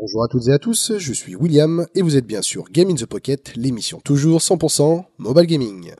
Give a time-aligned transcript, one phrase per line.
[0.00, 2.88] Bonjour à toutes et à tous, je suis William et vous êtes bien sûr Game
[2.88, 5.92] in the Pocket, l'émission toujours 100% mobile gaming.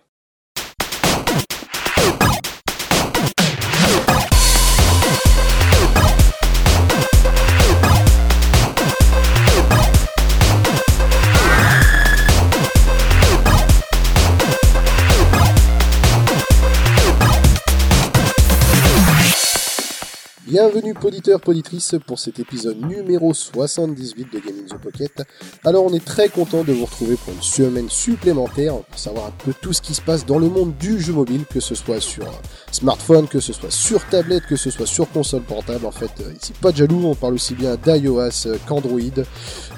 [20.49, 25.23] Bienvenue poditeur, poditrice pour cet épisode numéro 78 de Gaming Pocket.
[25.65, 29.33] Alors on est très content de vous retrouver pour une semaine supplémentaire pour savoir un
[29.45, 32.01] peu tout ce qui se passe dans le monde du jeu mobile, que ce soit
[32.01, 32.25] sur
[32.73, 35.87] smartphone, que ce soit sur tablette, que ce soit sur console portable.
[35.87, 39.01] En fait, euh, ici pas de jaloux, on parle aussi bien d'iOS euh, qu'Android,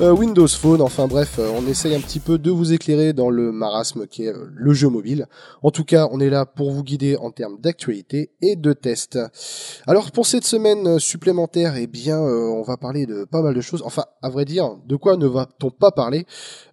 [0.01, 3.53] euh, Windows Phone, enfin bref, on essaye un petit peu de vous éclairer dans le
[3.53, 5.27] marasme qui est le jeu mobile.
[5.63, 9.19] En tout cas, on est là pour vous guider en termes d'actualité et de tests.
[9.87, 13.83] Alors pour cette semaine, supplémentaire, eh bien, on va parler de pas mal de choses.
[13.85, 16.27] Enfin, à vrai dire, de quoi ne va-t-on pas parler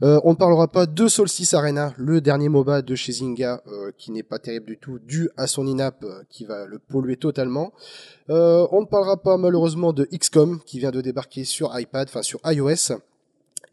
[0.03, 3.91] euh, On ne parlera pas de Solstice Arena, le dernier MOBA de chez Zynga, euh,
[3.97, 7.72] qui n'est pas terrible du tout, dû à son inap qui va le polluer totalement.
[8.28, 12.39] on ne parlera pas malheureusement de XCOM, qui vient de débarquer sur iPad, enfin sur
[12.45, 12.97] iOS.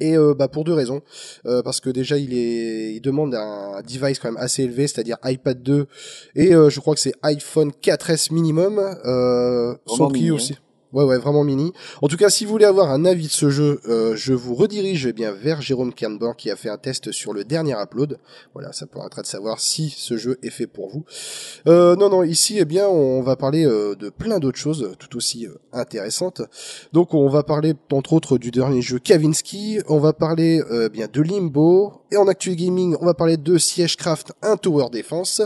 [0.00, 1.02] Et euh, bah pour deux raisons,
[1.46, 5.18] euh, parce que déjà il est, il demande un device quand même assez élevé, c'est-à-dire
[5.24, 5.86] iPad 2
[6.34, 8.78] et euh, je crois que c'est iPhone 4S minimum.
[9.04, 10.56] Euh, son prix aussi.
[10.94, 11.72] Ouais, ouais, vraiment mini.
[12.02, 14.54] En tout cas, si vous voulez avoir un avis de ce jeu, euh, je vous
[14.54, 18.20] redirige eh bien vers Jérôme Kernborn qui a fait un test sur le dernier upload.
[18.52, 21.04] Voilà, ça permettra de savoir si ce jeu est fait pour vous.
[21.66, 25.16] Euh, non, non, ici, eh bien, on va parler euh, de plein d'autres choses tout
[25.16, 26.42] aussi intéressantes.
[26.92, 29.80] Donc, on va parler entre autres du dernier jeu Kavinsky.
[29.88, 32.04] On va parler euh, bien de Limbo.
[32.12, 35.42] Et en Actu Gaming, on va parler de Siegecraft, un tower défense.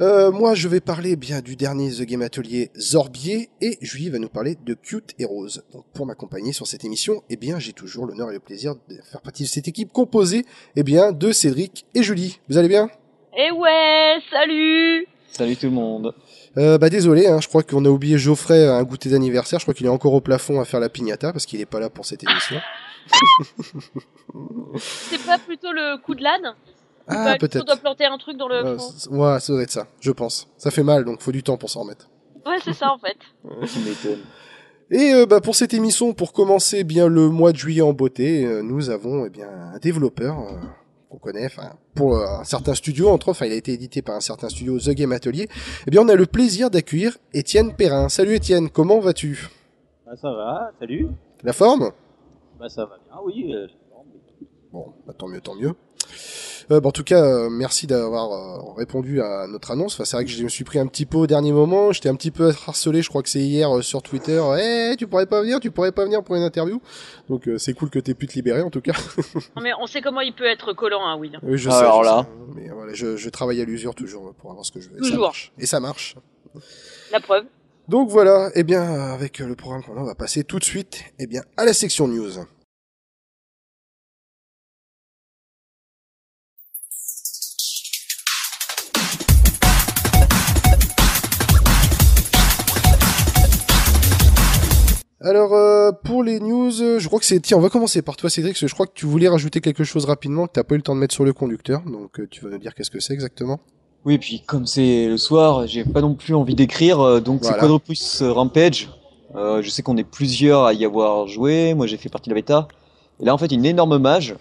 [0.00, 4.18] Euh, moi, je vais parler bien du dernier The Game Atelier Zorbier et Julie va
[4.18, 5.60] nous parler de Cute Heroes.
[5.72, 8.96] Donc, pour m'accompagner sur cette émission, eh bien, j'ai toujours l'honneur et le plaisir de
[9.10, 10.44] faire partie de cette équipe composée,
[10.76, 12.40] eh bien, de Cédric et Julie.
[12.48, 12.88] Vous allez bien?
[13.36, 16.14] Eh ouais, salut Salut tout le monde.
[16.58, 19.58] Euh, bah désolé, hein, je crois qu'on a oublié Geoffrey à un goûter d'anniversaire.
[19.58, 21.80] Je crois qu'il est encore au plafond à faire la piñata parce qu'il est pas
[21.80, 22.56] là pour cette émission.
[24.76, 26.54] C'est pas plutôt le coup de l'âne?
[27.08, 27.64] Ah, Bah, On peut-être.
[27.66, 28.76] doit planter un truc dans le
[29.10, 30.48] Ouais, ça doit être ça, je pense.
[30.56, 32.08] Ça fait mal, donc faut du temps pour s'en remettre.
[32.46, 33.16] Ouais, c'est ça en fait.
[34.90, 37.92] Et euh, bah, pour cette émission, pour commencer eh bien le mois de juillet en
[37.92, 40.52] beauté, euh, nous avons eh bien un développeur euh,
[41.08, 44.02] qu'on connaît, enfin pour euh, un certain studio entre autres, enfin il a été édité
[44.02, 45.48] par un certain studio The Game Atelier.
[45.86, 48.08] Eh bien on a le plaisir d'accueillir Étienne Perrin.
[48.10, 49.48] Salut Étienne, comment vas-tu?
[50.04, 51.08] Bah ça va, salut.
[51.42, 51.90] La forme?
[52.60, 53.54] Bah ça va bien, oui.
[53.54, 53.66] euh,
[54.72, 55.72] Bon, bah, tant mieux, tant mieux.
[56.72, 59.94] Euh, bah, en tout cas, euh, merci d'avoir euh, répondu à notre annonce.
[59.94, 61.92] Enfin, c'est vrai que je me suis pris un petit peu au dernier moment.
[61.92, 64.40] J'étais un petit peu harcelé, je crois que c'est hier euh, sur Twitter.
[64.58, 66.80] Eh, tu pourrais pas venir, tu pourrais pas venir pour une interview?
[67.28, 68.92] Donc euh, c'est cool que t'aies pu te libérer en tout cas.
[69.56, 71.38] Non, mais on sait comment il peut être collant, hein, Will.
[71.42, 71.78] Oui, je Ah, sais.
[71.84, 72.22] alors je là.
[72.22, 72.28] sais.
[72.54, 74.96] Mais voilà, je, je travaille à l'usure toujours pour avoir ce que je veux.
[74.96, 75.22] Et ça Toujours.
[75.26, 75.52] marche.
[75.58, 76.16] Et ça marche.
[77.12, 77.44] La preuve.
[77.88, 81.02] Donc voilà, eh bien, avec le programme qu'on a, on va passer tout de suite,
[81.18, 82.30] eh bien, à la section news.
[95.24, 97.38] Alors, euh, pour les news, euh, je crois que c'est...
[97.38, 99.60] Tiens, on va commencer par toi, Cédric, parce que je crois que tu voulais rajouter
[99.60, 102.18] quelque chose rapidement, que t'as pas eu le temps de mettre sur le conducteur, donc
[102.18, 103.60] euh, tu vas nous dire qu'est-ce que c'est exactement
[104.04, 107.54] Oui, puis comme c'est le soir, j'ai pas non plus envie d'écrire, donc Voilà.
[107.54, 108.90] c'est Quadropus euh, Rampage.
[109.34, 112.40] Je sais qu'on est plusieurs à y avoir joué, moi j'ai fait partie de la
[112.40, 112.68] bêta.
[113.20, 114.34] Et là en fait une énorme mage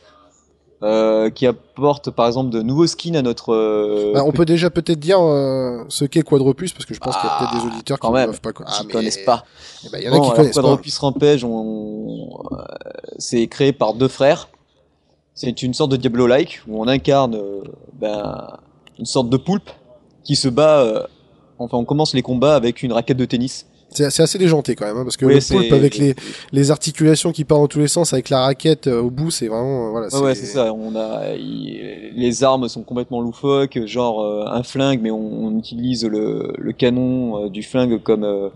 [0.83, 3.53] euh, qui apporte par exemple de nouveaux skins à notre...
[3.53, 7.15] euh, Bah, on peut déjà peut-être dire euh, ce qu'est Quadropus, parce que je pense
[7.15, 8.51] qu'il y a Ah, peut-être des auditeurs qui ne doivent pas...
[8.53, 9.43] co- qui Ah, mais- connaissent pas.
[9.85, 10.61] Eh ben, y en a Bon, qui connaissent pas.
[10.61, 12.29] Quadropus Rampage, on...
[12.51, 12.57] euh,
[13.19, 14.49] c'est créé par deux frères.
[15.35, 17.61] C'est une sorte de Diablo-like où on incarne euh,
[17.93, 18.47] ben,
[18.99, 19.69] une sorte de poulpe
[20.23, 21.07] qui se bat.
[21.63, 23.65] Enfin, on commence les combats avec une raquette de tennis.
[23.93, 26.15] C'est assez déjanté quand même, hein, parce que Oui, le avec les,
[26.53, 29.47] les articulations qui partent dans tous les sens, avec la raquette euh, au bout, c'est
[29.49, 29.87] vraiment...
[29.87, 30.73] euh, voilà, ouais, c'est ça.
[30.73, 35.17] On a il- les armes sont complètement loufoques, genre euh, un flingue, mais on,
[35.47, 38.47] on utilise le, le canon euh, du flingue comme euh,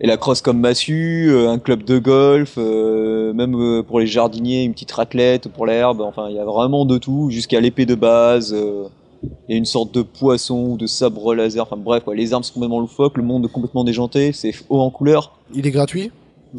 [0.00, 4.92] et la crosse comme massue, un club de golf, même pour les jardiniers une petite
[4.92, 6.00] raclette pour l'herbe.
[6.02, 8.54] Enfin, il y a vraiment de tout, jusqu'à l'épée de base.
[9.48, 11.62] Et une sorte de poisson ou de sabre laser.
[11.64, 14.80] Enfin bref, quoi, les armes sont complètement loufoques, le monde est complètement déjanté, c'est haut
[14.80, 15.38] en couleur.
[15.54, 16.10] Il est gratuit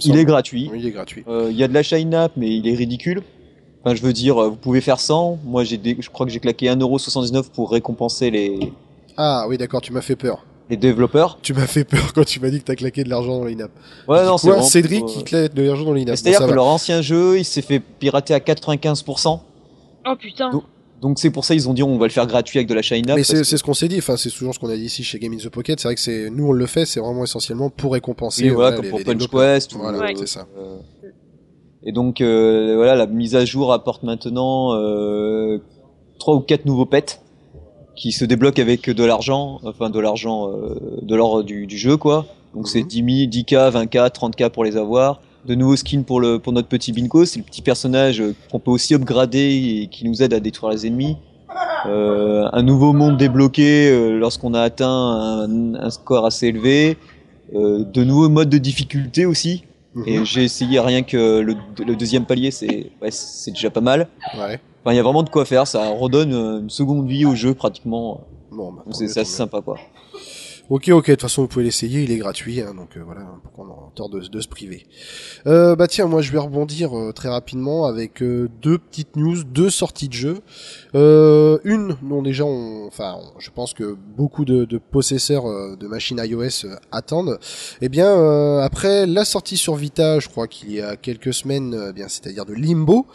[0.03, 0.69] Il est gratuit.
[0.71, 1.23] Oui, il est gratuit.
[1.27, 3.21] Euh, Il y a de la shine up, mais il est ridicule.
[3.83, 5.39] Enfin, je veux dire, euh, vous pouvez faire 100.
[5.45, 8.71] Moi, j'ai des- je crois que j'ai claqué 1,79€ pour récompenser les.
[9.15, 10.45] Ah oui, d'accord, tu m'as fait peur.
[10.69, 11.39] les développeurs.
[11.41, 13.71] Tu m'as fait peur quand tu m'as dit que t'as claqué de l'argent dans l'INAP.
[14.09, 16.17] Ouais, non, c'est Cédric qui euh, claque de l'argent dans l'INAP.
[16.17, 16.55] C'est-à-dire que va.
[16.55, 19.39] leur ancien jeu, il s'est fait pirater à 95%.
[20.05, 20.51] Oh putain.
[20.51, 20.63] Donc,
[21.01, 22.81] Donc c'est pour ça ils ont dit on va le faire gratuit avec de la
[22.81, 23.13] China.
[23.15, 24.75] Mais parce c'est que- c'est ce qu'on s'est dit, enfin c'est toujours ce qu'on a
[24.75, 26.85] dit ici chez Game in the Pocket, c'est vrai que c'est nous on le fait,
[26.85, 29.29] c'est vraiment essentiellement pour récompenser Oui, voilà, voilà, comme les- pour les Punch.
[29.29, 29.73] Quest.
[29.75, 30.13] ou, Voilà, Ouais.
[30.17, 30.47] c'est ça.
[30.57, 30.77] euh,
[31.83, 35.59] et donc euh, voilà, la mise à jour apporte maintenant euh,
[36.19, 37.21] trois ou quatre nouveaux pets
[37.95, 41.97] qui se débloquent avec de l'argent, enfin de l'argent euh, de l'or du, du jeu
[41.97, 42.25] quoi.
[42.55, 42.87] Donc c'est Mhm.
[42.87, 45.21] 10 000, 10k, 20k, 30k pour les avoir.
[45.47, 48.59] De nouveaux skins pour le pour notre petit Binko, c'est le petit personnage euh, qu'on
[48.59, 51.15] peut aussi upgrader et qui nous aide à détruire les ennemis.
[51.85, 56.97] Euh, un nouveau monde débloqué euh, lorsqu'on a atteint un, un score assez élevé.
[57.55, 59.63] Euh, de nouveaux modes de difficulté aussi.
[59.95, 60.03] Mhm.
[60.05, 61.55] Et j'ai essayé rien que le,
[61.85, 64.09] le deuxième palier, c'est ouais, c'est déjà pas mal.
[64.37, 64.59] Ouais.
[64.83, 65.65] Enfin, il y a vraiment de quoi faire.
[65.65, 68.21] Ça redonne une seconde vie au jeu pratiquement.
[68.51, 69.77] Bon, bah, c'est assez sympa quoi.
[70.69, 73.21] Ok, ok, de toute façon vous pouvez l'essayer, il est gratuit, hein, donc euh, voilà,
[73.41, 74.85] pourquoi on a tort de, de se priver.
[75.45, 79.45] Euh, bah tiens, moi je vais rebondir euh, très rapidement avec euh, deux petites news,
[79.45, 80.41] deux sorties de.
[80.93, 85.45] Euh, une, dont déjà, on, enfin, je pense que beaucoup de, possesseurs
[85.77, 87.39] de machines iOS attendent.
[87.81, 91.93] Eh bien, après la sortie sur Vita, je crois qu'il y a quelques semaines, euh,
[91.93, 93.05] bien, c'est-à-dire de Limbo,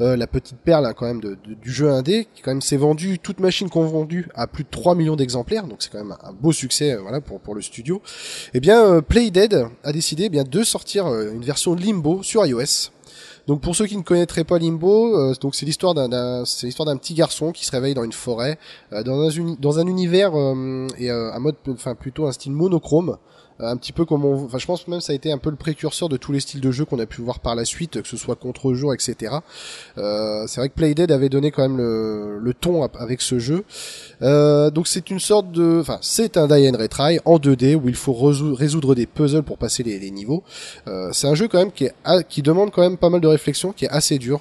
[0.00, 2.60] euh, la petite perle hein, quand même de, de- du jeu indé, qui quand même
[2.62, 6.16] s'est vendu, toute machine confondue, à plus de 3 millions d'exemplaires, donc c'est quand même
[6.22, 8.00] un beau succès, euh, voilà, pour, pour le studio.
[8.54, 12.90] Eh bien, euh, Playdead a décidé eh bien de sortir une version Limbo sur iOS.
[13.46, 16.86] Donc pour ceux qui ne connaîtraient pas Limbo, euh, donc c'est l'histoire d'un- c'est l'histoire
[16.86, 18.58] d'un petit garçon qui se réveille dans une forêt,
[18.92, 23.16] euh, dans un dans un univers euh, et un mode enfin plutôt un style monochrome.
[23.62, 25.56] Un petit peu comme on, enfin je pense même ça a été un peu le
[25.56, 28.08] précurseur de tous les styles de jeu qu'on a pu voir par la suite, que
[28.08, 29.34] ce soit contre-jour, etc.
[29.98, 33.64] Euh, c'est vrai que Playdead avait donné quand même le, le ton avec ce jeu.
[34.22, 37.88] Euh, donc c'est une sorte de, enfin c'est un die and retry en 2D où
[37.88, 40.42] il faut résoudre des puzzles pour passer les, niveaux.
[40.88, 41.94] Euh, c'est un jeu quand même qui, est,
[42.28, 44.40] qui demande quand même pas mal de réflexion, qui est assez dur.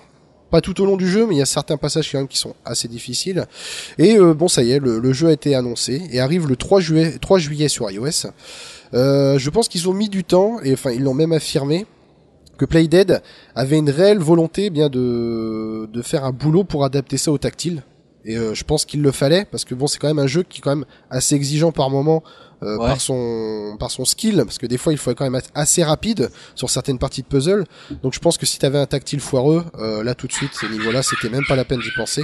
[0.50, 2.40] Pas tout au long du jeu, mais il y a certains passages quand même qui
[2.40, 3.46] sont assez difficiles.
[4.00, 6.56] Et euh, bon, ça y est, le, le jeu a été annoncé et arrive le
[6.56, 8.32] 3 juillet, 3 juillet sur iOS.
[8.94, 11.86] Euh, je pense qu'ils ont mis du temps et enfin ils l'ont même affirmé
[12.58, 13.22] que Playdead
[13.56, 17.38] avait une réelle volonté eh bien de de faire un boulot pour adapter ça au
[17.38, 17.84] tactile.
[18.26, 20.44] Et euh, je pense qu'il le fallait parce que bon, c'est quand même un jeu
[20.44, 22.22] qui est quand même assez exigeant par moment
[22.62, 22.88] euh, Ouais.
[22.88, 25.82] par son par son skill parce que des fois il faut quand même être assez
[25.82, 27.64] rapide sur certaines parties de puzzle.
[28.04, 30.68] Donc je pense que si t'avais un tactile foireux, euh, là tout de suite ces
[30.68, 32.24] niveaux-là, c'était même pas la peine d'y penser.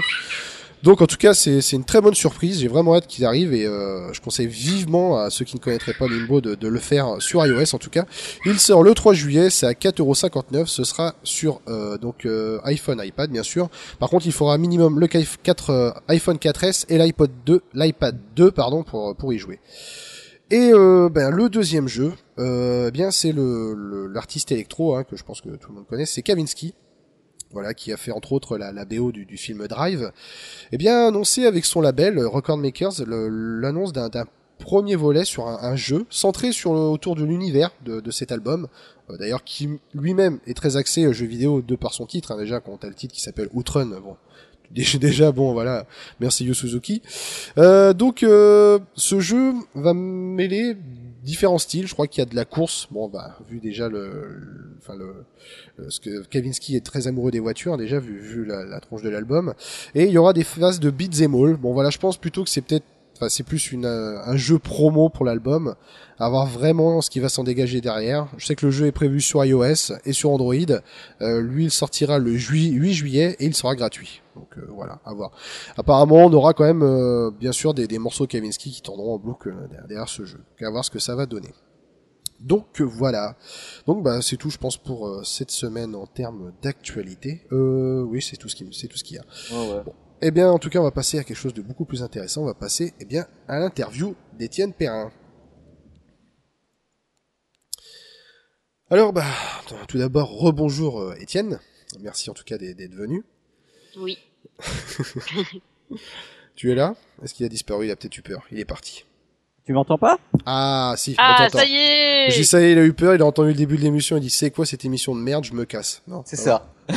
[0.86, 3.66] Donc en tout cas c'est une très bonne surprise, j'ai vraiment hâte qu'il arrive et
[3.66, 7.44] euh, je conseille vivement à ceux qui ne connaîtraient pas Limbo de, le faire sur
[7.44, 8.06] iOS en tout cas.
[8.46, 13.02] Il sort le 3 juillet, c'est à 4,59€, ce sera sur euh, donc euh, iPhone,
[13.04, 13.68] iPad bien sûr.
[13.98, 18.52] Par contre il faudra minimum le 4, euh, iPhone 4S et l'iPod 2, l'iPad 2
[18.52, 19.60] pardon pour pour y jouer.
[20.52, 25.24] Et euh, ben, le deuxième jeu, eh bien c'est le- l'artiste électro hein, que je
[25.24, 26.76] pense que tout le monde connaît, c'est Kavinsky.
[27.52, 30.12] Voilà, qui a fait entre autres la, la BO du, du film Drive.
[30.74, 34.10] Eh bien, annoncé avec son label euh, Record Makers l'annonce d'un
[34.58, 38.32] premier volet sur un, un jeu centré sur le- autour de l'univers de, de cet
[38.32, 38.68] album.
[39.10, 42.32] Euh, D'ailleurs, qui lui-même est très axé euh, jeu vidéo de par son titre.
[42.32, 44.18] hein, déjà, quand t'as le titre qui s'appelle Outrun, bon,
[44.72, 45.86] déjà, bon, voilà,
[46.20, 47.02] merci Yu Suzuki.
[47.58, 50.76] Euh, donc, euh, ce jeu va mêler
[51.26, 51.88] différents styles.
[51.88, 52.88] Je crois qu'il y a de la course.
[52.92, 55.26] Bon, bah, vu déjà le, enfin le,
[55.78, 59.02] le- ce que Kavinsky est très amoureux des voitures, déjà vu, vu la, la tronche
[59.02, 59.54] de l'album.
[59.96, 61.56] Et il y aura des phases de beats and all.
[61.58, 64.60] Bon, voilà, je pense plutôt que c'est peut-être, enfin, c'est plus une, euh, un jeu
[64.60, 65.76] promo pour l'album.
[66.18, 68.28] À voir vraiment ce qui va s'en dégager derrière.
[68.38, 70.54] Je sais que le jeu est prévu sur iOS et sur Android.
[71.22, 74.22] Euh, lui, il sortira le jui- 8 juillet et il sera gratuit.
[74.36, 75.32] Donc euh, voilà, à voir.
[75.78, 79.20] Apparemment, on aura quand même, euh, bien sûr, des, des morceaux Kavinsky qui tourneront en
[79.20, 79.54] boucle
[79.90, 80.38] derrière, ce jeu.
[80.38, 81.54] Donc, à voir ce que ça va donner.
[82.40, 83.36] Donc voilà.
[83.88, 87.42] Donc bah c'est tout, je pense, pour euh, cette semaine en termes d'actualité.
[87.52, 89.24] Euh, oui, c'est tout ce qui, c'est tout ce qu'il y a.
[89.58, 89.82] Ouais.
[90.22, 92.42] Eh bien, en tout cas, on va passer à quelque chose de beaucoup plus intéressant.
[92.44, 95.12] On va passer, eh bien, à l'interview d'Étienne Perrin.
[98.90, 99.26] Alors, bah,
[99.88, 101.60] tout d'abord, rebonjour euh, Étienne.
[102.00, 103.24] Merci en tout cas d'être venu.
[103.98, 104.18] Oui.
[106.56, 106.96] Tu es là?
[107.22, 107.86] Est-ce qu'il a disparu?
[107.88, 108.44] Il a peut-être eu peur.
[108.50, 109.04] Il est parti.
[109.66, 110.18] Tu m'entends pas?
[110.46, 113.14] Ah, si, Ah, ça y est J'ai dit ça y est, il a eu peur,
[113.14, 115.44] il a entendu le début de l'émission, il dit c'est quoi cette émission de merde,
[115.44, 116.02] je me casse.
[116.08, 116.72] Non, C'est ça.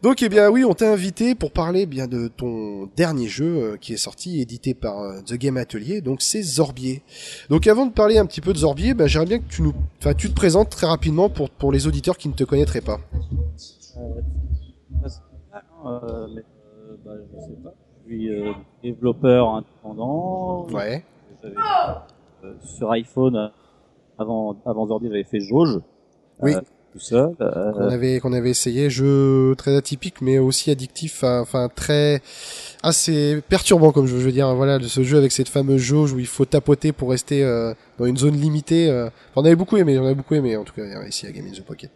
[0.00, 3.44] Donc eh bien oui, on t'a invité pour parler eh bien de ton dernier jeu
[3.72, 7.02] euh, qui est sorti, édité par euh, The Game Atelier, donc c'est Zorbier.
[7.50, 9.72] Donc avant de parler un petit peu de Zorbier, ben, j'aimerais bien que tu nous,
[9.98, 13.00] enfin tu te présentes très rapidement pour pour les auditeurs qui ne te connaîtraient pas.
[13.96, 14.20] euh,
[15.86, 16.42] euh, mais,
[17.04, 17.74] bah, Je sais pas.
[18.06, 18.52] suis euh,
[18.84, 20.66] développeur indépendant.
[20.70, 21.04] Ouais.
[21.44, 23.50] Euh, sur iPhone,
[24.16, 25.80] avant, avant Zordi, j'avais fait Jauge.
[26.40, 26.54] Oui.
[26.98, 27.30] Tout seul.
[27.40, 32.20] euh, qu'on avait qu'on avait essayé jeu très atypique mais aussi addictif enfin très
[32.82, 36.18] assez perturbant comme je veux dire voilà de ce jeu avec cette fameuse jauge où
[36.18, 39.06] il faut tapoter pour rester euh, dans une zone limitée euh.
[39.06, 41.46] Enfin, on avait beaucoup aimé on avait beaucoup aimé en tout cas ici à Game
[41.46, 41.90] in the Pocket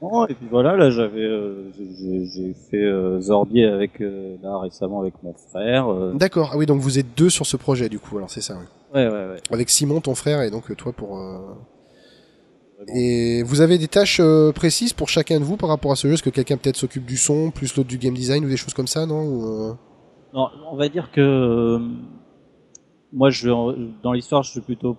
[0.00, 5.00] bon, et puis voilà, là, j'avais, euh, j'ai, fait euh, Zordi avec, euh, là, récemment
[5.00, 5.88] avec mon frère.
[5.90, 8.42] euh, d'accord ah oui donc vous êtes deux sur ce projet du coup alors c'est
[8.42, 8.66] ça oui.
[8.94, 9.40] ouais, ouais, ouais.
[9.50, 11.38] avec Simon ton frère et donc euh, toi pour euh.
[12.94, 16.08] Et vous avez des tâches euh, précises pour chacun de vous par rapport à ce
[16.08, 16.14] jeu?
[16.14, 18.74] Est-ce que quelqu'un peut-être s'occupe du son plus l'autre du game design ou des choses
[18.74, 19.74] comme ça non Ou, euh,
[20.34, 21.78] Non, on va dire que euh,
[23.12, 23.48] moi, je,
[24.02, 24.96] dans l'histoire, je suis plutôt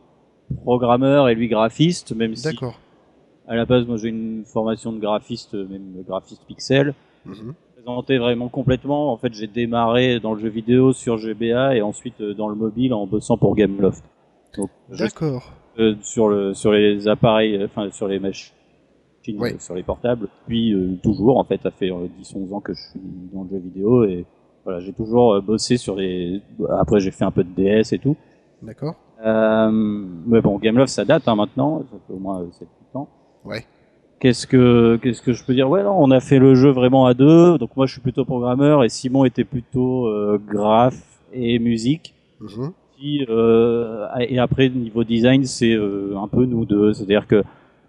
[0.64, 2.80] programmeur et lui graphiste, même si d'accord
[3.48, 6.94] à la base, moi, j'ai une formation de graphiste, même graphiste pixel.
[7.26, 7.54] Mhm.
[7.76, 9.14] Présenté vraiment complètement.
[9.14, 12.94] En fait, j'ai démarré dans le jeu vidéo sur GBA et ensuite dans le mobile
[12.94, 14.04] en bossant pour Gameloft.
[14.54, 14.64] Je
[14.98, 18.54] d'accord euh, sur le sur les appareils, euh, enfin sur les machines,
[19.60, 20.28] sur les portables.
[20.48, 23.00] Puis euh, toujours, en fait, ça fait euh, 10-11 ans que je suis
[23.34, 24.26] dans le jeu vidéo et
[24.64, 26.42] voilà, j'ai toujours bossé sur les.
[26.78, 28.16] Après, j'ai fait un peu de DS et tout.
[28.62, 33.08] d'accord mais bon, Gameloft, ça date hein, maintenant, ça fait au moins 7 ans.
[33.46, 33.66] Ouais.
[34.20, 35.70] Qu'est-ce que qu'est-ce que je peux dire?
[35.70, 37.58] Ouais, non, on a fait le jeu vraiment à deux.
[37.60, 42.16] Donc moi, je suis plutôt programmeur et Simon était plutôt euh, graphe et musique.
[42.40, 42.48] Mhm.
[42.50, 42.74] Puis,
[43.30, 46.94] euh, et après niveau design, c'est euh, un peu nous deux.
[46.94, 47.44] C'est-à-dire que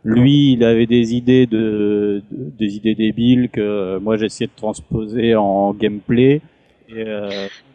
[0.05, 4.53] lui, il avait des idées de, de- des idées débiles que euh, moi j'essayais de
[4.57, 6.41] transposer en gameplay.
[6.89, 7.03] Et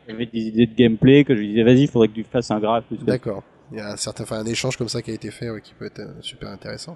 [0.10, 2.52] avait des idées de gameplay que je lui disais vas-y, il faudrait que tu fasses
[2.52, 2.86] un graphe.
[3.06, 3.44] D'accord.
[3.74, 5.60] Il y a un certain, enfin, un échange comme ça qui a été fait, ouais,
[5.60, 6.96] qui peut être euh, super intéressant.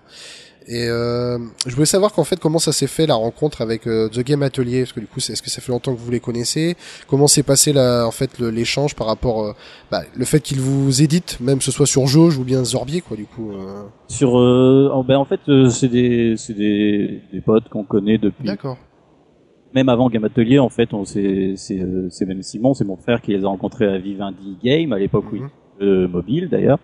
[0.67, 4.09] Et euh, je voulais savoir qu'en fait, comment ça s'est fait la rencontre avec euh,
[4.09, 6.19] The Game Atelier, parce que du coup, est-ce que ça fait longtemps que vous les
[6.19, 6.75] connaissez?
[7.07, 9.53] Comment s'est passé la, en fait, l'échange par rapport, euh,
[9.89, 13.01] bah, le fait qu'ils vous éditent, même que ce soit sur Jauge ou bien Zorbier,
[13.01, 13.53] quoi, du coup.
[14.07, 18.19] Sur, euh, en- ben en fait, euh, c'est des, c'est des, des potes qu'on connaît
[18.19, 18.77] depuis D'accord.
[19.73, 20.59] même avant Game Atelier.
[20.59, 21.79] En fait, on c'est, c'est,
[22.11, 25.31] c'est même Simon, c'est mon frère qui les a rencontrés à Vivendi Game à l'époque
[25.31, 25.49] où Mhm.
[25.79, 26.79] Était mobile d'ailleurs.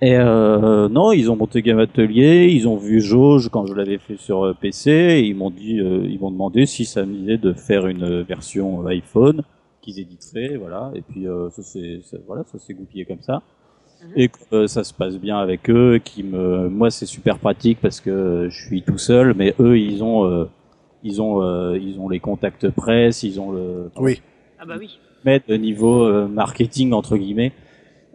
[0.00, 3.98] Et euh, non, ils ont monté Game Atelier, ils ont vu Jauge quand je l'avais
[3.98, 7.12] fait sur euh, PC, et ils m'ont dit, euh, ils m'ont demandé si ça me
[7.12, 9.42] disait de faire une version iPhone
[9.82, 10.92] qu'ils éditeraient, voilà.
[10.94, 13.42] Et puis euh, ça c'est, ça- voilà, ça s'est goupillé comme ça.
[14.04, 14.12] Mhm.
[14.14, 17.78] Et que euh, ça se passe bien avec eux, qui me, moi c'est super pratique
[17.82, 20.44] parce que je suis tout seul, mais eux ils ont, euh,
[21.02, 24.22] ils ont, euh, ils ont les contacts presse, ils ont le, Oui.
[24.60, 24.96] Ah bah oui.
[25.24, 27.50] mettre niveau euh, marketing entre guillemets.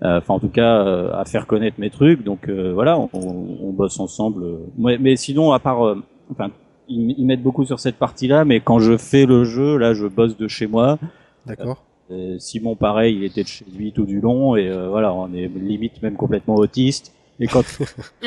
[0.02, 2.24] Euh, Enfin, en tout cas, euh, à faire connaître mes trucs.
[2.24, 4.44] Donc euh, voilà, on, on bosse ensemble.
[4.78, 6.50] Ouais, mais sinon, à part, euh, enfin,
[6.90, 8.44] ils, ils mettent beaucoup sur cette partie-là.
[8.44, 10.98] Mais quand je fais le jeu, là, je bosse de chez moi.
[11.46, 11.84] D'accord.
[12.12, 14.56] Euh, Simon, pareil, il était de chez lui tout du long.
[14.56, 17.14] Et euh, voilà, on est limite même complètement autiste.
[17.40, 17.64] Et quand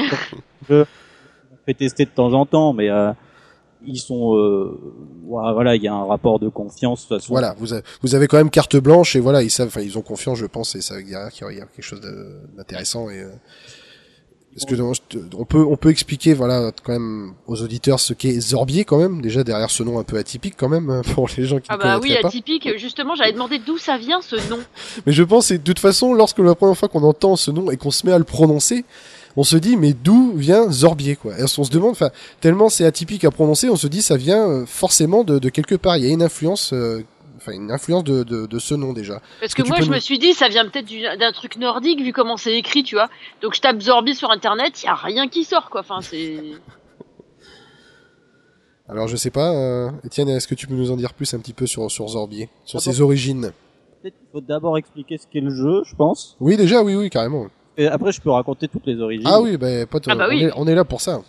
[0.68, 3.12] je on fait tester de temps en temps, mais euh,
[3.84, 4.78] ils sont, euh,
[5.26, 7.02] voilà, il y a un rapport de confiance.
[7.04, 7.32] De toute façon.
[7.32, 9.98] Voilà, vous, a- vous avez quand même carte blanche et voilà, ils savent, enfin, ils
[9.98, 11.82] ont confiance, je pense, et ça veut dire qu'il y a- il y a quelque
[11.84, 12.00] chose
[12.56, 13.20] d'intéressant et.
[13.20, 13.28] euh,
[14.56, 14.74] Est-ce que
[15.36, 19.20] on peut on peut expliquer voilà quand même aux auditeurs ce qu'est Zorbier quand même
[19.20, 22.00] déjà derrière ce nom un peu atypique quand même pour les gens qui Ah bah
[22.02, 22.28] oui, pas.
[22.28, 22.66] atypique.
[22.78, 24.58] Justement, j'allais demander d'où ça vient ce nom.
[25.06, 27.70] Mais je pense et de toute façon lorsque la première fois qu'on entend ce nom
[27.70, 28.86] et qu'on se met à le prononcer,
[29.36, 31.38] on se dit mais d'où vient Zorbier quoi?
[31.38, 34.48] Et on se demande enfin tellement c'est atypique à prononcer, on se dit ça vient
[34.48, 37.02] euh, forcément de, de quelque part, il y a une influence euh,
[37.36, 39.20] enfin une influence de, de, de ce nom déjà.
[39.40, 41.56] Parce que que moi, je nous- me suis dit, ça vient peut-être du- d'un truc
[41.58, 43.08] nordique, vu comment c'est écrit, tu vois.
[43.42, 45.80] Donc je tape Zorbi sur internet, il y a rien qui sort, quoi.
[45.82, 46.40] Enfin, c'est.
[48.88, 51.38] Alors je sais pas, euh, Étienne, est-ce que tu peux nous en dire plus un
[51.40, 53.52] petit peu sur, sur Zorbier, sur Ah ses origines?
[54.02, 56.36] Peut-être qu'il faut d'abord expliquer ce qu'est le jeu, je pense.
[56.40, 57.46] Oui déjà, oui, oui, carrément.
[57.78, 59.26] Et après, je peux raconter toutes les origines.
[59.26, 60.44] Ah oui, bah, pote, Ah bah on, oui.
[60.44, 61.20] est, on est là pour ça.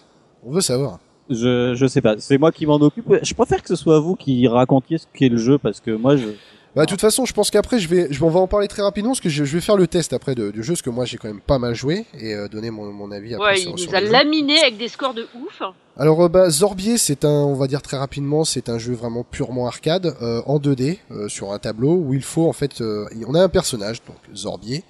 [0.45, 0.99] On veut savoir.
[1.29, 2.15] Je, je sais pas.
[2.19, 3.05] C'est moi qui m'en occupe.
[3.21, 6.15] Je préfère que ce soit vous qui racontiez ce qu'est le jeu parce que moi,
[6.15, 6.27] je.
[6.75, 8.83] Bah, de toute façon, je pense qu'après, je vais, je, on va en parler très
[8.83, 10.91] rapidement parce que je, je vais faire le test après de, du jeu, parce que
[10.91, 13.57] moi, j'ai quand même pas mal joué et euh, donner mon, mon avis après Ouais,
[13.57, 14.11] sur, il sur nous a jeu.
[14.11, 15.63] laminé avec des scores de ouf.
[15.97, 19.23] Alors, euh, bah, Zorbier, c'est un, on va dire très rapidement, c'est un jeu vraiment
[19.23, 23.07] purement arcade, euh, en 2D, euh, sur un tableau où il faut en fait, euh,
[23.27, 24.83] on a un personnage, donc Zorbier.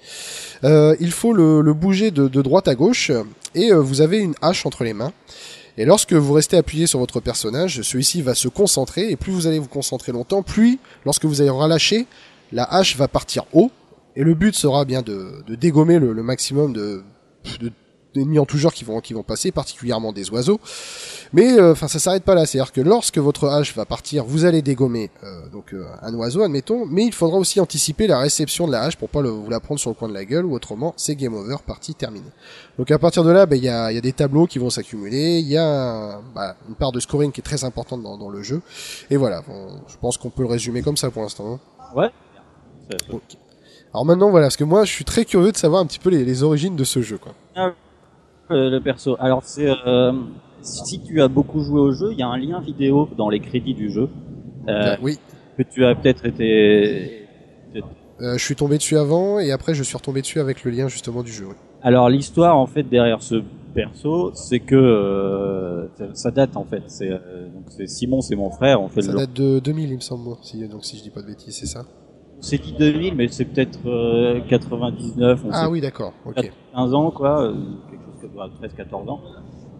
[0.64, 3.10] Euh, il faut le, le bouger de, de droite à gauche
[3.54, 5.12] et euh, vous avez une hache entre les mains.
[5.78, 9.46] Et lorsque vous restez appuyé sur votre personnage, celui-ci va se concentrer et plus vous
[9.46, 12.06] allez vous concentrer longtemps, plus lorsque vous allez relâcher,
[12.50, 13.70] la hache va partir haut
[14.16, 17.04] et le but sera bien de, dégommer le, maximum de
[18.18, 20.60] d'ennemis en tout genre qui vont qui vont passer, particulièrement des oiseaux.
[21.32, 22.46] Mais euh, enfin, ça s'arrête pas là.
[22.46, 26.42] C'est-à-dire que lorsque votre hache va partir, vous allez dégommer euh, donc euh, un oiseau,
[26.42, 26.86] admettons.
[26.86, 29.60] Mais il faudra aussi anticiper la réception de la hache pour pas le, vous la
[29.60, 32.30] prendre sur le coin de la gueule, ou autrement, c'est game over, partie terminée.
[32.78, 34.70] Donc à partir de là, ben, il y, a, y a des tableaux qui vont
[34.70, 35.38] s'accumuler.
[35.38, 38.42] Il y a bah, une part de scoring qui est très importante dans, dans le
[38.42, 38.60] jeu.
[39.10, 41.54] Et voilà, bon, je pense qu'on peut le résumer comme ça pour l'instant.
[41.54, 41.60] hein.
[41.96, 42.10] Ouais.
[43.10, 43.22] Ok.
[43.92, 46.10] Alors maintenant, voilà, parce que moi, je suis très curieux de savoir un petit peu
[46.10, 47.34] les, les origines de ce jeu, quoi.
[47.56, 47.70] Euh,
[48.50, 49.16] le perso.
[49.20, 50.12] Alors c'est euh,
[50.62, 53.40] si tu as beaucoup joué au jeu, il y a un lien vidéo dans les
[53.40, 54.08] crédits du jeu
[54.68, 55.18] euh, oui,
[55.56, 57.26] que tu as peut-être été.
[58.20, 60.88] euh, je suis tombé dessus avant et après je suis retombé dessus avec le lien
[60.88, 61.46] justement du jeu.
[61.48, 61.54] oui.
[61.82, 63.42] Alors l'histoire en fait derrière ce
[63.74, 66.82] perso, c'est que euh, ça- date en fait.
[66.88, 68.82] C'est euh, donc c'est Simon, c'est mon frère.
[68.82, 69.18] On fait Ça le.
[69.18, 71.66] date de 2000, il me semble, si, donc si je dis pas de bêtises, c'est
[71.66, 71.84] ça?
[72.40, 75.40] C'est dit 2000, mais c'est peut-être euh, 99.
[75.44, 76.50] On Ah sait oui, d'accord, ok.
[76.72, 77.52] 15 ans, quoi,
[78.40, 79.20] euh, quelque chose comme ouais, 13, 14 ans.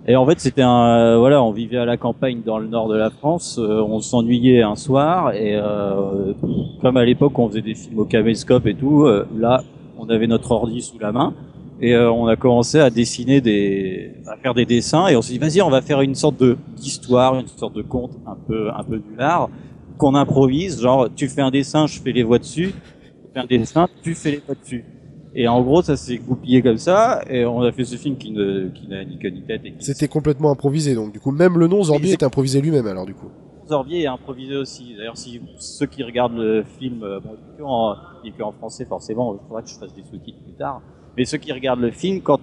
[0.09, 2.89] Et en fait, c'était un, euh, voilà, on vivait à la campagne dans le nord
[2.89, 6.33] de la France, euh, on s'ennuyait un soir, et euh,
[6.81, 9.63] comme à l'époque on faisait des films au caméscope et tout, là,
[9.99, 11.35] on avait notre ordi sous la main,
[11.83, 15.39] et on a commencé à dessiner des, à faire des dessins, et on s'est dit,
[15.39, 16.43] vas-y, on va faire une sorte
[16.75, 19.51] d'histoire, une sorte de conte un peu, un peu du lard,
[19.99, 23.47] qu'on improvise, genre, tu fais un dessin, je fais les voix dessus, tu fais un
[23.47, 24.87] dessin, tu fais les voix dessus.
[25.35, 28.33] Et en gros, ça s'est goupillé comme ça, et on a fait ce film qui
[28.33, 29.61] ne, qui n'a ni queue ni tête.
[29.65, 32.61] Et qui C'était complètement improvisé, donc du coup, même le nom Zorbi c'est- est improvisé
[32.61, 33.29] lui-même, alors du coup.
[33.69, 34.95] Zorbier est improvisé aussi.
[34.97, 37.95] D'ailleurs, si ceux qui regardent le film, euh, bon, il en,
[38.25, 40.81] il en français forcément, il faudra que je fasse des sous-titres plus tard.
[41.19, 42.41] Mais ceux qui regardent le film, quand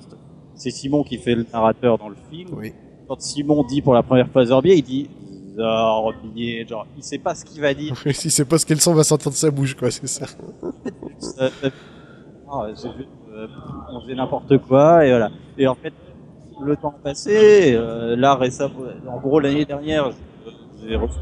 [0.53, 2.73] c'est Simon qui fait le narrateur dans le film, Oui.
[3.07, 5.09] quand Simon dit pour la première fois Zorbier, il dit
[5.57, 7.95] Zorbier, genre, il sait pas ce qu'il va dire.
[8.13, 10.27] si c'est pas ce quel son va sortir de sa bouche, quoi, c'est ça.
[12.49, 13.47] Ah, euh,
[13.91, 15.31] on faisait n'importe quoi et voilà.
[15.57, 15.93] Et en fait,
[16.61, 18.75] le temps passé, euh, là récemment,
[19.07, 21.17] en gros l'année dernière, je- j'ai reçu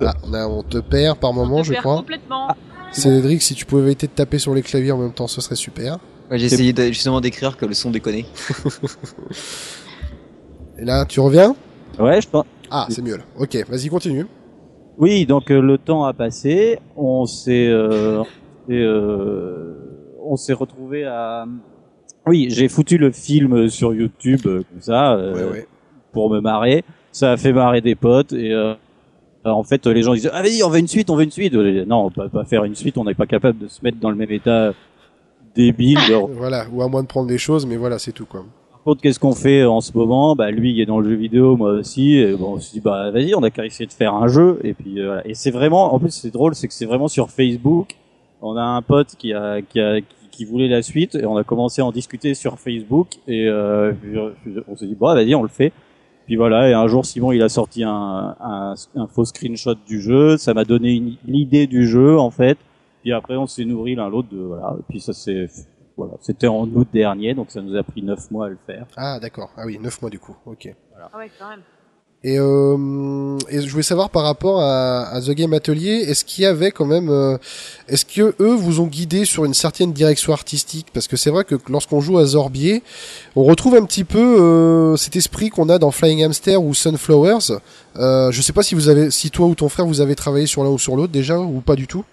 [0.00, 1.96] Ah, on, a, on te perd par moment, On te je perd crois.
[1.98, 2.48] complètement.
[2.92, 5.56] Cédric, si tu pouvais éviter de taper sur les claviers en même temps, ce serait
[5.56, 5.98] super.
[6.30, 8.24] Ouais, J'ai essayé de- justement d'écrire que le son déconnait.
[10.78, 11.54] Et là, tu reviens?
[11.98, 12.44] Ouais, je pense.
[12.70, 13.24] Ah, c'est mieux là.
[13.38, 14.26] Ok, vas-y, continue.
[14.96, 17.68] Oui, donc euh, le temps a passé, on s'est,
[18.74, 19.74] euh, on s'est, euh,
[20.24, 21.46] on s'est retrouvé à.
[22.26, 25.66] Oui, j'ai foutu le film sur YouTube euh, comme ça euh, Ouais, ouais.
[26.12, 26.84] pour me marrer.
[27.12, 28.54] Ça a fait marrer des potes et
[29.44, 31.54] en fait les gens disaient ah vas-y on veut une suite, on veut une suite.
[31.54, 34.10] Non, on peut pas faire une suite, on n'est pas capable de se mettre dans
[34.10, 34.72] le même état
[35.54, 35.98] débile.
[36.08, 38.44] de Voilà, ou à moins de prendre des choses, mais voilà, c'est tout quoi.
[38.70, 40.36] Par contre, qu'est-ce qu'on fait en ce moment?
[40.36, 42.16] Bah lui, il est dans le jeu vidéo, moi aussi.
[42.16, 44.60] Et bon, on s'est dit bah vas-y, on a qu'à essayer de faire un jeu.
[44.62, 45.26] Et puis euh, voilà.
[45.26, 47.96] Et c'est vraiment, en plus c'est drôle, c'est que c'est vraiment sur Facebook.
[48.40, 51.42] On a un pote qui a qui a qui, voulait la suite et on a
[51.42, 53.92] commencé à en discuter sur Facebook et euh,
[54.68, 55.72] on s'est dit bah vas-y, on le fait.
[56.26, 60.00] Puis voilà, et un jour Simon il a sorti un, un, un faux screenshot du
[60.00, 62.56] jeu, ça m'a donné une, l'idée du jeu en fait.
[63.02, 64.76] Puis après on s'est nourri l'un l'autre de voilà.
[64.78, 65.48] Et puis ça c'est
[65.96, 68.86] voilà, c'était en août dernier, donc ça nous a pris neuf mois à le faire.
[68.96, 69.50] Ah, d'accord.
[69.56, 70.36] Ah oui, 9 mois du coup.
[70.46, 70.72] Ok.
[70.96, 71.62] Ah ouais, quand même.
[72.24, 76.72] Et, euh, je voulais savoir par rapport à, The Game Atelier, est-ce qu'il y avait
[76.72, 77.38] quand même, euh,
[77.88, 80.88] est-ce que eux vous ont guidé sur une certaine direction artistique?
[80.92, 82.82] Parce que c'est vrai que lorsqu'on joue à Zorbier,
[83.36, 87.52] on retrouve un petit peu euh, cet esprit qu'on a dans Flying Hamster ou Sunflowers.
[87.96, 90.46] Euh, je sais pas si vous avez, si toi ou ton frère vous avez travaillé
[90.46, 92.04] sur l'un ou sur l'autre déjà ou pas du tout?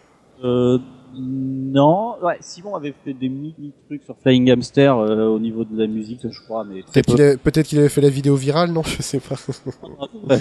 [1.18, 5.78] Non, ouais, Simon avait fait des mini trucs sur Flying Hamster euh, au niveau de
[5.80, 8.36] la musique, je crois, mais très Peut-être qu'il avait, peut-être qu'il avait fait la vidéo
[8.36, 9.36] virale, non Je sais pas.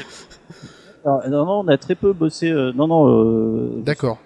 [1.06, 2.50] non, non, non, on a très peu bossé.
[2.50, 3.08] euh, non, non.
[3.08, 4.18] Euh, D'accord.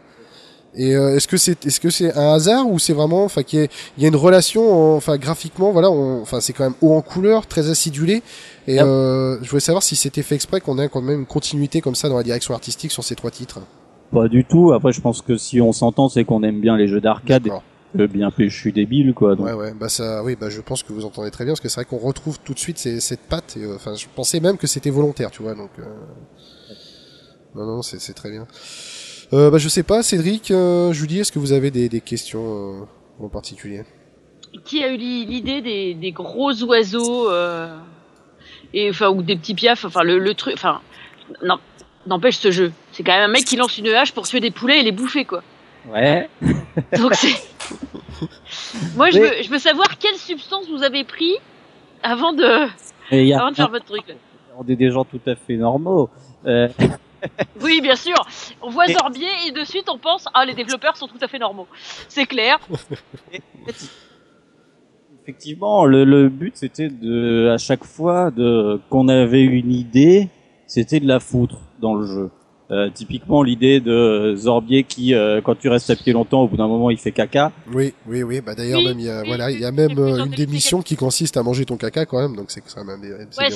[0.75, 3.65] Et euh, est-ce que c'est est-ce que c'est un hasard ou c'est vraiment enfin qu'il
[3.65, 6.93] y, il y a une relation enfin graphiquement voilà on- enfin c'est quand même haut
[6.93, 8.23] en couleur très acidulé
[8.67, 8.85] et Yep.
[8.87, 11.95] euh, je voulais savoir si c'était fait exprès qu'on ait quand même une continuité comme
[11.95, 13.61] ça dans la direction artistique sur ces trois titres.
[14.13, 14.73] Pas du tout.
[14.73, 17.49] Après, je pense que si on s'entend, c'est qu'on aime bien les jeux d'arcade,
[17.97, 19.35] que bien péchu débile, quoi.
[19.37, 21.61] Donc, Ouais ouais bah ça oui bah je pense que vous entendez très bien parce
[21.61, 24.07] que c'est vrai qu'on retrouve tout de suite ces- cette patte et, euh, enfin je
[24.15, 25.85] pensais même que c'était volontaire tu vois donc euh...
[27.55, 28.47] non non c'est très bien.
[29.33, 32.83] Euh, bah je sais pas Cédric euh, Julie est-ce que vous avez des, des questions
[32.83, 33.85] euh, en particulier?
[34.65, 37.75] Qui a eu l'i- l'idée des, des gros oiseaux euh,
[38.75, 40.81] et enfin ou des petits piafs, enfin le, le truc, enfin
[41.43, 41.57] non,
[42.07, 42.73] n'empêche ce jeu.
[42.99, 44.91] C'est quand même un mec qui lance une hache pour tuer des poulets et les
[44.91, 45.45] bouffer quoi.
[45.95, 46.29] ouais.
[46.99, 47.33] Donc c'est.
[48.97, 51.35] Moi je Mais- veux, je veux savoir quelle substance vous avez pris
[52.03, 52.67] avant de,
[53.13, 54.03] Et il y a avant de faire votre truc.
[54.09, 54.15] là.
[54.59, 56.11] on est des gens tout à fait normaux.
[56.45, 56.67] Euh,
[57.63, 58.17] Oui, bien sûr.
[58.63, 61.29] On voit Et- Zorbier et de suite on pense ah les développeurs sont tout à
[61.29, 61.69] fait normaux.
[62.09, 62.59] C'est clair.
[65.23, 70.29] Effectivement, le, le but c'était de, à chaque fois, de qu'on avait une idée,
[70.67, 72.31] c'était de la foutre dans le jeu.
[72.71, 76.59] Euh, typiquement l'idée de Zorbier qui, euh, quand tu restes à pied longtemps, au bout
[76.59, 77.51] d'un moment, il fait caca.
[77.73, 78.43] Oui, oui, oui.
[78.43, 80.47] Bah d'ailleurs, Oui, même il y a, oui, voilà, il y a même euh, une
[80.51, 83.01] missions qui consiste à manger ton caca quand même, donc c'est quand même
[83.31, 83.51] c'est Ouais,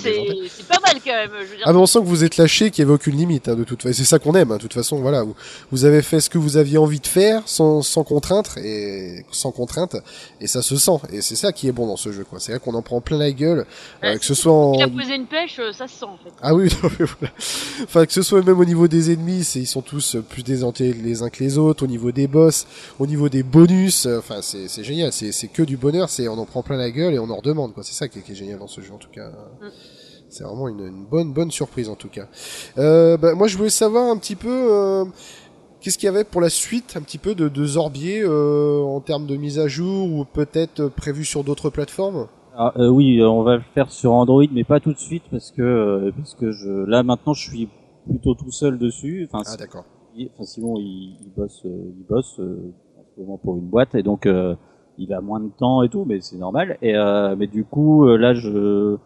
[0.49, 1.31] c'est pas mal quand même.
[1.41, 3.17] Je veux dire, Ah mais on sent que vous êtes lâché, qu'il n'y avait aucune
[3.17, 3.95] limite hein, de toute façon.
[3.95, 4.51] C'est ça qu'on aime.
[4.51, 5.35] hein, De toute façon, voilà, vous,
[5.71, 9.51] vous avez fait ce que vous aviez envie de faire sans, sans contrainte et sans
[9.53, 9.95] contrainte,
[10.41, 10.93] et ça se sent.
[11.13, 12.41] Et c'est ça qui est bon dans ce jeu, quoi.
[12.41, 13.67] C'est vrai qu'on en prend plein la gueule,
[14.05, 16.07] euh, Ouais, que ce soit en il a posé une pêche, euh, ça se sent
[16.07, 16.33] en fait.
[16.41, 17.35] ah oui, non, mais voilà.
[17.85, 20.93] Enfin, que ce soit même au niveau des ennemis, c'est, ils sont tous plus désentés
[20.93, 22.67] les uns que les autres, au niveau des boss,
[22.99, 26.29] au niveau des bonus, euh, enfin, c'est, c'est génial, c'est, c'est que du bonheur, c'est,
[26.29, 27.83] on en prend plein la gueule et on en redemande, quoi.
[27.83, 29.29] C'est ça qui est, qui est génial dans ce jeu, en tout cas.
[29.29, 29.67] Mm.
[30.29, 32.27] C'est vraiment une, une bonne, bonne surprise, en tout cas.
[32.79, 35.05] Euh, bah, moi, je voulais savoir un petit peu, euh,
[35.81, 39.01] qu'est-ce qu'il y avait pour la suite, un petit peu de, de Zorbier, euh, en
[39.01, 42.29] termes de mise à jour, ou peut-être prévu sur d'autres plateformes?
[42.55, 45.51] Ah, euh, oui, on va le faire sur Android, mais pas tout de suite parce
[45.53, 47.69] que euh, parce que je là maintenant je suis
[48.09, 49.29] plutôt tout seul dessus.
[49.33, 49.85] Enfin, Ah, d'accord.
[50.35, 52.73] Enfin Simon il, il bosse, euh, il bosse euh,
[53.43, 54.55] pour une boîte et donc euh,
[54.99, 56.77] il a moins de temps et tout, mais c'est normal.
[56.83, 58.97] Et euh, mais du coup euh, là je,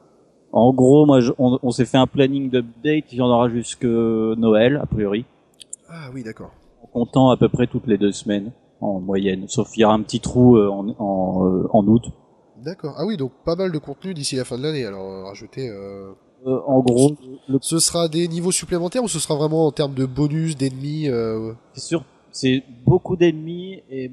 [0.52, 3.48] en gros moi je- on, on s'est fait un planning d'update, il y en aura
[3.48, 5.24] jusque Noël a priori,
[5.88, 6.50] Ah oui, d'accord.
[6.82, 9.94] en comptant à peu près toutes les deux semaines en moyenne, sauf il y aura
[9.94, 12.04] un petit trou euh, en en, en août.
[12.64, 12.94] D'accord.
[12.98, 14.84] Ah oui, donc pas mal de contenu d'ici la fin de l'année.
[14.84, 15.68] Alors, euh, rajouter.
[16.46, 16.60] Euh...
[16.66, 17.16] En gros,
[17.48, 21.08] le Ce sera des niveaux supplémentaires ou ce sera vraiment en termes de bonus, d'ennemis
[21.08, 21.52] euh...
[21.74, 24.10] C'est sûr, c'est beaucoup d'ennemis et,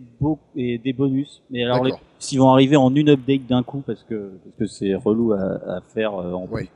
[0.55, 1.41] des bonus.
[1.49, 2.05] Mais alors, les, D'accord.
[2.31, 5.41] ils vont arriver en une update d'un coup parce que parce que c'est relou à,
[5.77, 6.61] à faire euh, en Ouais.
[6.63, 6.69] plus.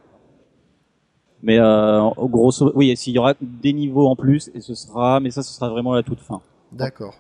[1.44, 5.30] Mais euh, grosso, oui, s'il y aura des niveaux en plus et ce sera, mais
[5.30, 6.42] ça, ce sera vraiment à la toute fin.
[6.72, 7.14] D'accord.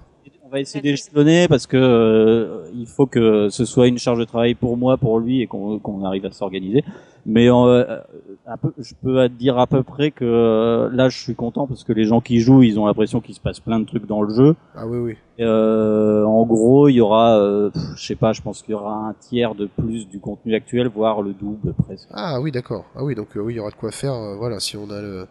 [0.43, 4.23] On va essayer d'échelonner parce que euh, il faut que ce soit une charge de
[4.23, 6.84] travail pour moi, pour lui et qu'on qu'on arrive à s'organiser.
[7.29, 7.99] Mais euh,
[8.47, 11.83] un peu, je peux dire à peu près que euh, là, je suis content parce
[11.83, 14.21] que les gens qui jouent, ils ont l'impression qu'il se passe plein de trucs dans
[14.21, 14.55] le jeu.
[14.75, 15.17] Ah oui, oui.
[15.41, 18.93] Euh, en gros, il y aura, euh, je sais pas, je pense qu'il y aura
[19.09, 22.07] un tiers de plus du contenu actuel, voire le double presque.
[22.11, 22.85] Ah oui, d'accord.
[22.95, 24.13] Ah oui, donc euh, oui, il y aura de quoi faire.
[24.13, 25.27] euh, voilà, si on a le,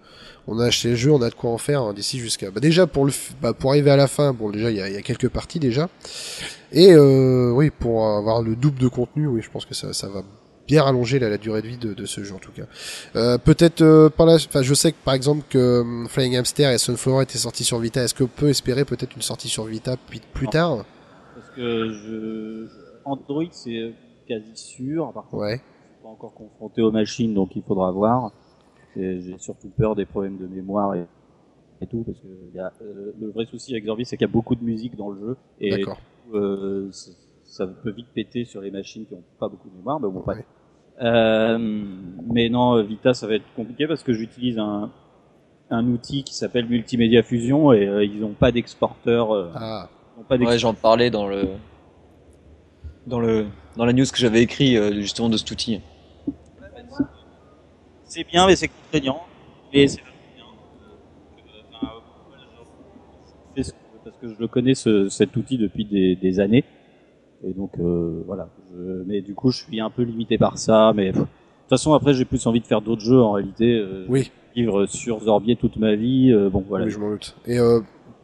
[0.47, 2.51] on a acheté le jeu, on a de quoi en faire hein, d'ici jusqu'à.
[2.51, 4.89] Bah déjà pour le, bah, pour arriver à la fin, bon déjà il y a,
[4.91, 5.89] il y a quelques parties déjà.
[6.73, 10.09] Et euh, oui, pour avoir le double de contenu, oui, je pense que ça, ça
[10.09, 10.21] va
[10.67, 12.65] bien rallonger la, la durée de vie de, de ce jeu en tout cas.
[13.15, 16.71] Euh, Peut-être euh, par la, enfin je sais que par exemple que hum, Flying Hamster
[16.71, 18.03] et Sunflower étaient sortis sur Vita.
[18.03, 20.51] Est-ce qu'on peut espérer peut-être une sortie sur Vita puis plus Non.
[20.51, 20.85] tard?
[21.35, 22.67] Parce que je,
[23.05, 23.93] Android, c'est
[24.27, 25.13] quasi sûr.
[25.13, 25.57] Par contre, Ouais.
[25.57, 28.33] je suis pas encore confronté aux machines, donc il faudra voir.
[28.97, 31.05] Et J'ai surtout peur des problèmes de mémoire et,
[31.83, 32.27] et tout, parce que
[32.57, 34.97] y a, euh, le vrai souci avec Zorbi, c'est qu'il y a beaucoup de musique
[34.97, 35.37] dans le jeu.
[35.61, 35.85] Et
[36.35, 36.89] euh,
[37.45, 40.23] ça, peut vite péter sur les machines qui ont pas beaucoup de mémoire, mais bon.
[40.27, 40.37] Ouais.
[40.37, 40.43] Euh,
[41.01, 44.91] mais non, Vita, ça va être compliqué parce que j'utilise un,
[45.71, 49.33] un outil qui s'appelle Multimédia Fusion et euh, ils n'ont pas d'exporteur.
[49.35, 49.89] euh, Ah.
[50.47, 51.49] Ouais, j'en parlais dans le
[53.07, 55.81] dans le dans la news que j'avais écrit euh, justement de cet outil.
[58.05, 59.21] C'est bien, mais c'est contraignant.
[59.75, 60.45] Mais c'est bien.
[63.59, 63.63] Euh,
[64.05, 66.65] parce que je le connais ce, cet outil depuis des, des années.
[67.45, 68.49] Et donc euh, voilà.
[68.73, 70.93] Je, mais du coup, je suis un peu limité par ça.
[70.95, 73.75] Mais pff, de toute façon, après, j'ai plus envie de faire d'autres jeux en réalité.
[73.79, 74.31] Euh, Oui.
[74.55, 76.33] Vivre sur Zorbier toute ma vie.
[76.33, 76.87] euh, bon voilà.
[76.87, 77.37] Oui, je m'en doute.
[77.47, 77.81] Et euh,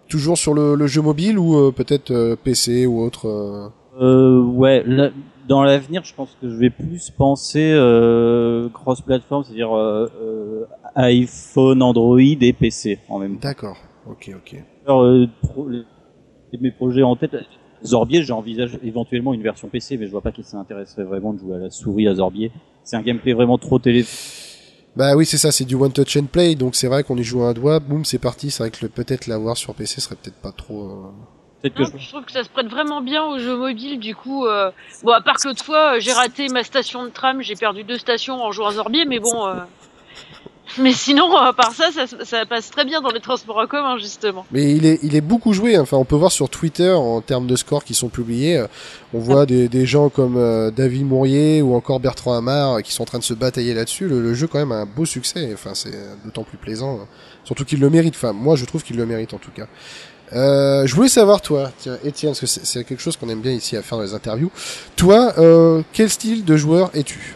[0.08, 3.68] toujours sur le, le jeu mobile ou euh, peut-être euh, PC ou autre euh,
[4.00, 5.10] Euh, ouais, là,
[5.46, 9.72] dans l'avenir, je pense que je vais plus penser euh, cross-platform, c'est-à-dire
[10.94, 13.48] iPhone, Android et PC en même temps.
[13.48, 13.76] D'accord.
[14.08, 14.62] Ok, ok.
[14.86, 15.84] Alors, euh, pro- les-
[16.60, 17.34] mes projets en tête,
[17.84, 21.38] Zorbier, j'envisage éventuellement une version PC, mais je vois pas qui ça intéresserait vraiment de
[21.40, 22.52] jouer à la souris à Zorbier.
[22.84, 24.04] C'est un gameplay vraiment trop télé.
[24.94, 27.22] Bah oui, c'est ça, c'est du one touch and play, donc c'est vrai qu'on y
[27.24, 28.50] joue à un doigt, boum, c'est parti.
[28.50, 30.82] C'est vrai que le- peut-être l'avoir sur PC serait peut-être pas trop.
[30.84, 30.94] euh,
[31.62, 31.92] Peut-être que Non, je...
[31.92, 33.98] puis je trouve que ça se prête vraiment bien aux jeux mobiles.
[34.00, 34.70] Du coup, euh,
[35.04, 37.84] bon, à part que l'autre fois, euh, j'ai raté ma station de tram, j'ai perdu
[37.84, 39.46] deux stations en jouant à Zorbier, mais bon.
[39.46, 39.54] euh,
[40.78, 43.98] Mais sinon, à part ça, ça, ça passe très bien dans les transports en commun,
[43.98, 44.46] justement.
[44.52, 45.76] Mais il est, il est beaucoup joué.
[45.76, 45.82] hein.
[45.82, 48.66] Enfin, on peut voir sur Twitter en termes de scores qui sont publiés, euh,
[49.12, 52.92] on voit des, des gens comme euh, David Mourier ou encore Bertrand Hamar euh, qui
[52.92, 54.08] sont en train de se batailler là-dessus.
[54.08, 55.50] Le, le jeu quand même a un beau succès.
[55.52, 55.92] Enfin, c'est
[56.24, 57.00] d'autant plus plaisant.
[57.02, 57.06] hein.
[57.44, 58.14] Surtout qu'il le mérite.
[58.14, 59.66] Enfin, moi, je trouve qu'il le mérite en tout cas.
[60.32, 63.42] Euh, je voulais savoir toi, tiens, Étienne, parce que c'est c'est quelque chose qu'on aime
[63.42, 64.50] bien ici à faire dans les interviews.
[64.96, 67.34] Toi, euh, quel style de joueur es-tu?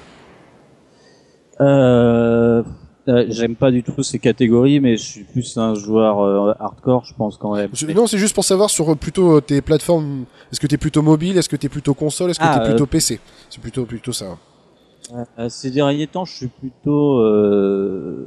[1.61, 2.63] Euh,
[3.09, 7.05] Euh, J'aime pas du tout ces catégories, mais je suis plus un joueur euh, hardcore,
[7.05, 7.71] je pense quand même.
[7.73, 10.25] Je- Non, c'est juste pour savoir sur euh, plutôt tes plateformes.
[10.53, 12.87] Est-ce que t'es plutôt mobile Est-ce que t'es plutôt console Est-ce que Ah, t'es plutôt
[12.87, 14.37] PC C'est plutôt plutôt ça.
[15.39, 18.27] Euh, ces derniers temps, je suis plutôt, euh,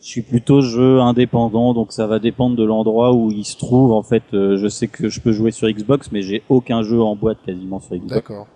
[0.00, 3.92] je suis plutôt jeu indépendant, donc ça va dépendre de l'endroit où il se trouve.
[3.92, 7.02] En fait, euh, je sais que je peux jouer sur Xbox, mais j'ai aucun jeu
[7.02, 8.14] en boîte quasiment sur Xbox.
[8.14, 8.46] D'accord.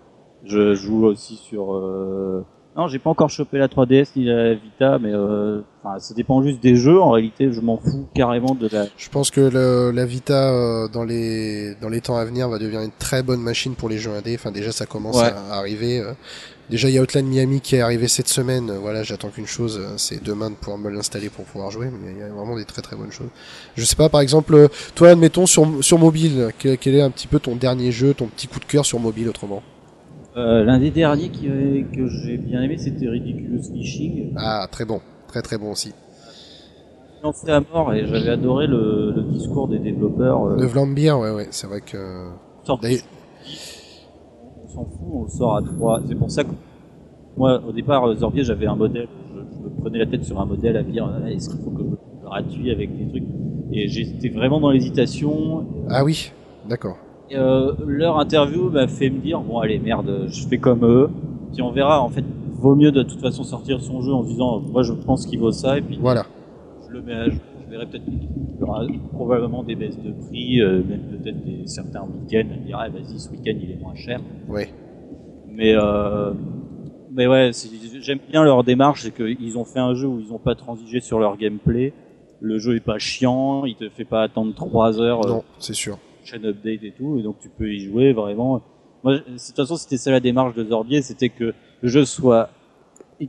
[0.43, 1.75] Je joue aussi sur.
[1.75, 2.43] Euh...
[2.75, 5.61] Non, j'ai pas encore chopé la 3DS ni la Vita, mais euh...
[5.99, 6.99] ça dépend juste des jeux.
[6.99, 8.85] En réalité, je m'en fous carrément de la.
[8.97, 12.57] Je pense que le, la Vita euh, dans les dans les temps à venir va
[12.57, 14.33] devenir une très bonne machine pour les jeux indés.
[14.33, 15.31] Enfin déjà ça commence Ouais.
[15.51, 15.99] à arriver.
[15.99, 16.13] euh.
[16.71, 18.71] Déjà il y a Outland Miami qui est arrivé cette semaine.
[18.81, 21.89] Voilà, j'attends qu'une chose, euh, c'est demain de pouvoir me l'installer pour pouvoir jouer.
[21.91, 23.29] Mais il y a vraiment des très très bonnes choses.
[23.75, 27.11] Je sais pas, par exemple, euh, toi admettons sur sur mobile, quel, quel est un
[27.11, 29.61] petit peu ton dernier jeu, ton petit coup de cœur sur mobile autrement?
[30.35, 31.45] Euh, L'un des derniers qui,
[31.95, 34.33] que j'ai bien aimé, c'était Ridiculous Fishing.
[34.35, 35.93] Ah très bon, très très bon aussi.
[37.21, 40.43] lancé à mort et j'avais adoré le, le discours des développeurs.
[40.45, 42.29] euh, Le Vlambeer, ouais ouais, c'est vrai que
[42.65, 43.03] sorti-
[44.65, 46.01] on s'en fout, on sort à trois.
[46.07, 46.49] C'est pour ça que
[47.37, 49.07] moi, au départ, euh, Zorbier, j'avais un modèle.
[49.33, 51.71] Je, je me prenais la tête sur un modèle à dire ah, est-ce qu'il faut
[51.71, 53.23] que je gratuit avec des trucs?
[53.71, 55.65] Et j'étais vraiment dans l'hésitation.
[55.89, 56.31] ah oui,
[56.67, 56.97] d'accord.
[57.35, 61.09] Euh, leur interview m'a fait me dire bon allez merde, je fais comme eux.
[61.53, 62.01] Puis on verra.
[62.01, 64.93] En fait, vaut mieux de toute façon sortir son jeu en se disant moi je
[64.93, 66.25] pense qu'il vaut ça et puis Voilà.
[66.87, 67.39] je le mets à jour.
[67.65, 71.65] Je verrai peut-être qu'il y aura probablement des baisses de prix, euh, même peut-être des
[71.65, 72.47] certains week-ends.
[72.61, 74.19] On dirait, vas-y, ce week-end il est moins cher.
[74.47, 74.69] Ouais.
[75.49, 76.33] Mais euh,
[77.11, 77.51] mais ouais,
[78.01, 80.99] j'aime bien leur démarche, c'est qu'ils ont fait un jeu où ils ont pas transigé
[80.99, 81.93] sur leur gameplay.
[82.41, 85.73] Le jeu est pas chiant, il te fait pas attendre 3 heures, euh, Non, c'est
[85.75, 85.97] sûr.
[86.25, 88.61] Chaîne update et tout, et donc tu peux y jouer vraiment.
[89.03, 92.49] Moi, de toute façon, c'était ça la démarche de Zorbier, c'était que le jeu soit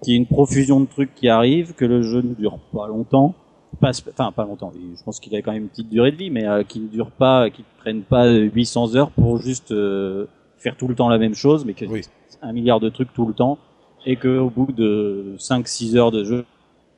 [0.02, 2.86] qu'il y ait une profusion de trucs qui arrivent, que le jeu ne dure pas
[2.88, 3.34] longtemps,
[3.80, 4.72] pas, sp- enfin pas longtemps.
[4.74, 6.88] Je pense qu'il a quand même une petite durée de vie, mais euh, qu'il ne
[6.88, 10.26] dure pas, qu'il ne prenne pas 800 heures pour juste euh,
[10.58, 12.02] faire tout le temps la même chose, mais qu'il Oui.
[12.42, 13.58] un milliard de trucs tout le temps,
[14.06, 16.44] et que au bout de 5-6 heures de jeu,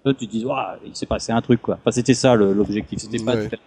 [0.04, 1.76] tu te dis, Ouah, il s'est passé un truc quoi.
[1.80, 3.48] Enfin, c'était ça l'objectif, c'était pas de Ouais.
[3.48, 3.58] faire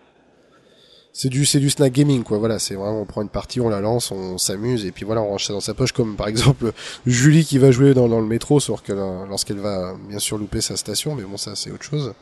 [1.11, 2.37] C'est du, c'est du snack gaming, quoi.
[2.37, 5.21] Voilà, c'est vraiment, on prend une partie, on la lance, on s'amuse, et puis voilà,
[5.21, 6.71] on range ça dans sa poche, comme par exemple
[7.05, 10.37] Julie qui va jouer dans, dans le métro, sauf qu'elle, a- lorsqu'elle va bien sûr
[10.37, 12.13] louper sa station, mais bon, ça c'est autre chose.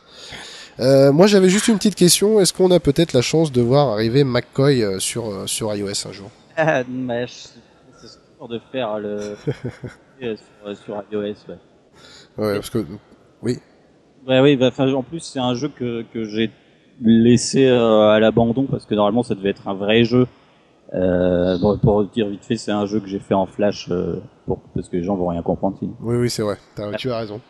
[0.80, 2.40] Euh, moi, j'avais juste une petite question.
[2.40, 6.06] Est-ce qu'on a peut-être la chance de voir arriver McCoy euh, sur euh, sur iOS
[6.08, 6.30] un jour?
[6.56, 6.82] Ah,
[7.26, 9.36] c'est sûr de faire le
[10.22, 11.22] euh, sur, sur iOS.
[11.22, 11.34] Ouais,
[12.38, 12.78] Ouais, parce que
[13.42, 13.58] ouais,
[14.40, 14.56] oui.
[14.56, 16.50] bah, en plus, c'est un jeu que que j'ai
[17.02, 20.26] laissé euh, à l'abandon parce que normalement, ça devait être un vrai jeu.
[20.94, 24.20] Euh, bon, pour dire vite fait, c'est un jeu que j'ai fait en flash euh,
[24.46, 25.76] pour parce que les gens vont rien comprendre.
[25.78, 25.92] sinon.
[26.02, 26.56] oui, oui, c'est vrai.
[26.74, 27.40] T'as- tu as raison.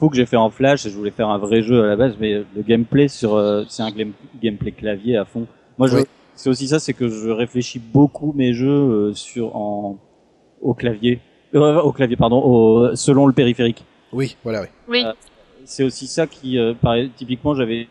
[0.00, 1.96] Faut que j'ai fait en flash et je voulais faire un vrai jeu à la
[1.96, 4.12] base, mais le gameplay sur euh, c'est un game-
[4.42, 5.46] gameplay clavier à fond.
[5.78, 6.02] Moi, je Oui.
[6.34, 9.96] c'est aussi ça, c'est que je réfléchis beaucoup mes jeux euh, sur en
[10.60, 11.20] au clavier,
[11.54, 13.84] Euh, au clavier pardon, au, selon le périphérique.
[14.12, 14.66] Oui, voilà, oui.
[14.88, 15.02] Oui.
[15.06, 15.12] Euh,
[15.64, 17.86] C'est aussi ça qui, euh, pareil, typiquement, j'avais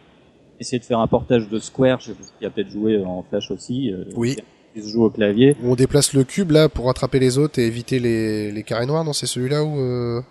[0.60, 3.52] essayé de faire un portage de Square, je sais tu as peut-être joué en flash
[3.52, 3.92] aussi.
[3.94, 4.36] euh, Oui.
[4.76, 5.56] Qui se joue au clavier.
[5.64, 9.04] On déplace le cube là pour attraper les autres et éviter les, les carrés noirs.
[9.04, 9.80] Non, c'est celui-là où.
[9.80, 10.22] euh,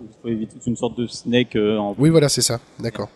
[0.00, 2.58] Il faut éviter une sorte de snake euh, en Oui, voilà, c'est ça.
[2.80, 3.08] D'accord.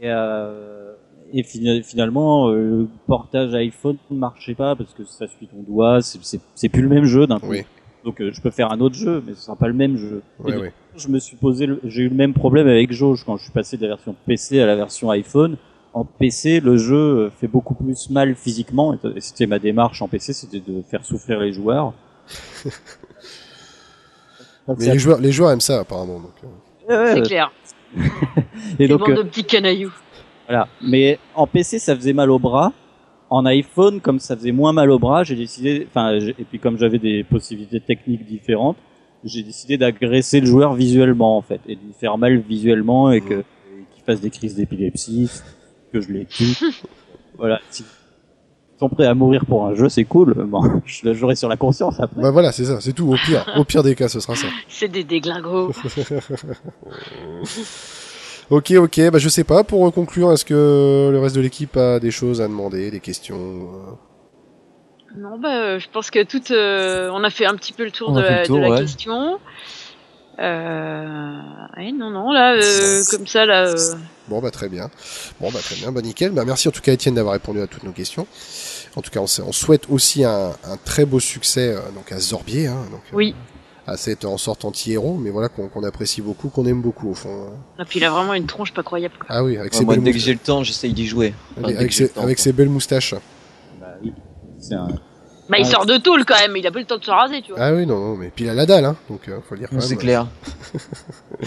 [0.00, 0.92] Et, euh,
[1.32, 5.62] et fina- finalement, euh, le portage iPhone ne marchait pas parce que ça suit ton
[5.62, 7.46] doigt, c'est- plus le même jeu d'un coup.
[7.48, 7.62] Oui.
[8.04, 10.22] Donc euh, je peux faire un autre jeu, mais ce sera pas le même jeu.
[10.40, 10.72] Et Ouais, du ouais.
[10.96, 13.52] Je me suis posé, le- j'ai eu le même problème avec Jauge quand je suis
[13.52, 15.56] passé de la version PC à la version iPhone.
[15.94, 18.94] En PC, le jeu euh, fait beaucoup plus mal physiquement.
[18.94, 21.92] et C'était ma démarche en PC, c'était de faire souffrir les joueurs.
[24.68, 26.20] Donc, Mais les joueurs, les joueurs aiment ça apparemment.
[26.20, 27.04] Donc, euh.
[27.06, 27.52] Ouais, C'est clair.
[28.78, 29.92] Et donc, euh, de petits canailloux.
[30.46, 30.68] Voilà.
[30.82, 32.72] Mais en PC, ça faisait mal au bras.
[33.28, 36.78] En iPhone, comme ça faisait moins mal au bras, j'ai décidé, enfin, et puis comme
[36.78, 38.76] j'avais des possibilités techniques différentes,
[39.24, 43.20] j'ai décidé d'agresser le joueur visuellement, en fait, et de lui faire mal visuellement et
[43.20, 45.30] que, et qu'il fasse des crises d'épilepsie,
[45.92, 46.56] que je les tue.
[47.38, 47.60] voilà.
[47.70, 50.34] Si ils sont prêts à mourir pour un jeu, c'est cool.
[50.34, 52.20] Bon, je le jouerai sur la conscience après.
[52.20, 53.12] Bah voilà, c'est ça, c'est tout.
[53.12, 54.48] Au pire, au pire des cas, ce sera ça.
[54.68, 55.72] C'est des déglingos.
[58.50, 59.10] Ok, ok.
[59.10, 59.62] Bah je sais pas.
[59.62, 63.36] Pour conclure, est-ce que le reste de l'équipe a des choses à demander, des questions
[63.38, 64.11] euh
[65.16, 67.90] Non, bah, euh, je pense que tout, euh, on a fait un petit peu le
[67.90, 68.80] tour On de la, le tour, de la ouais.
[68.80, 69.38] question.
[70.38, 71.38] Euh,
[71.76, 73.94] ouais, non, non, là, euh, comme ça, là, euh,
[74.28, 74.90] Bon bah très bien.
[75.40, 75.92] Bon bah très bien.
[75.92, 76.32] Bah nickel.
[76.32, 78.26] Bah merci en tout cas Étienne d'avoir répondu à toutes nos questions.
[78.96, 82.66] En tout cas, on, souhaite aussi un, un très beau succès euh, donc à Zorbier.
[82.68, 83.34] Hein, donc, euh, oui.
[83.86, 87.48] à cette en sorte anti-héros, mais voilà qu'on apprécie beaucoup, qu'on aime beaucoup au fond.
[87.78, 87.82] hein.
[87.82, 89.14] Et puis il a vraiment une tronche pas croyable.
[89.18, 89.26] quoi.
[89.28, 91.34] Ah oui, avec Ouais, ses moi, belles dès que j'ai le temps, j'essaye d'y jouer.
[91.58, 93.14] Enfin, avec ses, avec ses belles moustaches.
[93.80, 94.12] Bah oui.
[94.62, 94.86] C'est un...
[95.48, 95.70] Bah il Ouais.
[95.70, 97.60] sort de tôle quand même, il a pas le temps de se raser, tu vois.
[97.60, 99.60] Ah oui, non, non, mais puis il a la dalle, hein, donc euh, faut le
[99.60, 99.68] dire.
[99.80, 100.26] C'est clair.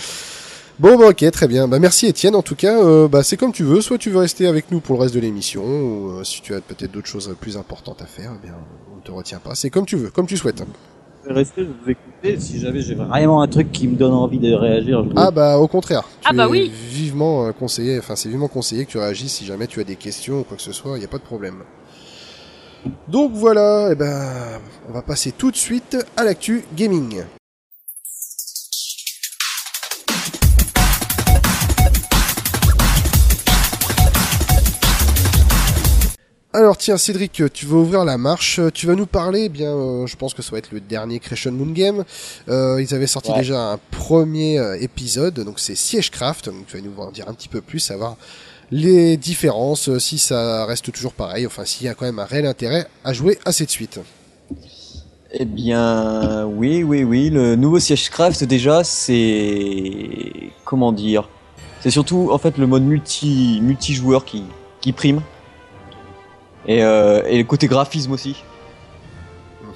[0.78, 1.70] Bon, bah ok, très bien.
[1.70, 3.80] Bah merci Étienne, en tout cas, euh, bah c'est comme tu veux.
[3.80, 6.54] Soit tu veux rester avec nous pour le reste de l'émission, ou euh, si tu
[6.54, 8.56] as peut-être d'autres choses plus importantes à faire, eh bien,
[8.94, 9.56] on ne te retient pas.
[9.56, 10.62] C'est comme tu veux, comme tu souhaites.
[11.24, 12.40] Je vais rester, je vais vous écouter.
[12.42, 15.12] Si jamais j'ai vraiment un truc qui me donne envie de réagir, je.
[15.16, 16.04] Ah bah au contraire.
[16.20, 16.70] Tu Ah bah es oui.
[16.90, 20.42] Vivement conseillé, enfin c'est vivement conseillé que tu réagisses si jamais tu as des questions
[20.42, 21.64] ou quoi que ce soit, il n'y a pas de problème.
[23.08, 27.24] Donc voilà, et ben on va passer tout de suite à l'actu gaming.
[36.56, 40.08] Alors tiens Cédric, tu vas ouvrir la marche, tu vas nous parler, eh bien euh,
[40.08, 42.06] je pense que ça va être le dernier Creation Moon Game.
[42.48, 43.40] Euh, ils avaient sorti Ouais.
[43.40, 47.34] déjà un premier euh, épisode, donc c'est Siegecraft, donc tu vas nous en dire un
[47.34, 48.16] petit peu plus, savoir
[48.72, 52.26] les différences, euh, si ça reste toujours pareil, enfin s'il y a quand même un
[52.26, 54.00] réel intérêt à jouer à cette suite.
[55.38, 57.30] Eh bien, oui, oui, oui.
[57.30, 60.54] Le nouveau Siegecraft, déjà, c'est.
[60.64, 61.30] Comment dire
[61.82, 64.44] C'est surtout, en fait, le mode multi, multijoueur qui,
[64.82, 65.22] qui prime.
[66.68, 68.44] Et, euh, et le côté graphisme aussi.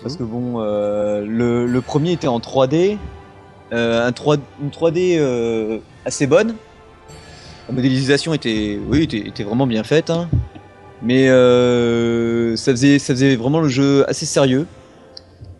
[0.01, 2.97] Parce que bon, euh, le, le premier était en 3D.
[3.73, 6.55] euh, un 3, une 3D euh, assez bonne.
[7.69, 10.09] La modélisation était, oui, était, était vraiment bien faite.
[10.09, 10.27] hein.
[11.01, 14.65] Mais euh, ça, faisait, ça faisait vraiment le jeu assez sérieux.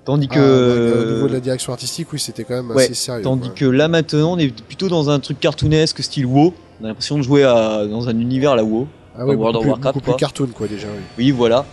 [0.06, 0.92] Tandis Ah, que.
[0.92, 3.22] bah, au niveau de la direction artistique, oui, c'était quand même Ouais, assez sérieux.
[3.24, 6.54] Tandis que là maintenant, on est plutôt dans un truc cartoonesque style WoW.
[6.82, 8.88] On a l'impression de jouer à, dans un univers à la WoW.
[9.18, 10.16] ah ouais, World of plus, Warcraft, plus quoi.
[10.16, 10.88] cartoon quoi déjà.
[10.88, 11.04] Oui.
[11.26, 11.66] Oui, voilà.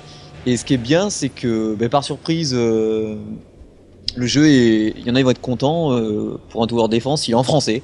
[0.45, 3.17] Et ce qui est bien, c'est que ben, par surprise, euh,
[4.17, 4.95] le jeu est.
[4.99, 5.93] Il y en a, ils vont être contents.
[5.95, 7.83] euh, pour un tower défense, il est en français.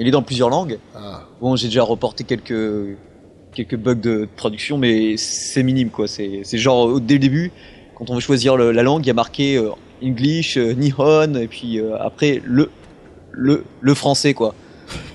[0.00, 0.78] Il est dans plusieurs langues.
[0.94, 2.96] Ah, Bon, j'ai déjà reporté quelques
[3.54, 6.06] quelques bugs de traduction, mais c'est minime quoi.
[6.06, 7.50] C'est c'est genre au- dès le début,
[7.96, 9.70] quand on veut choisir le- la langue, il y a marqué euh,
[10.04, 12.70] English, euh, Nihon, et puis euh, après le
[13.32, 14.54] le le français quoi.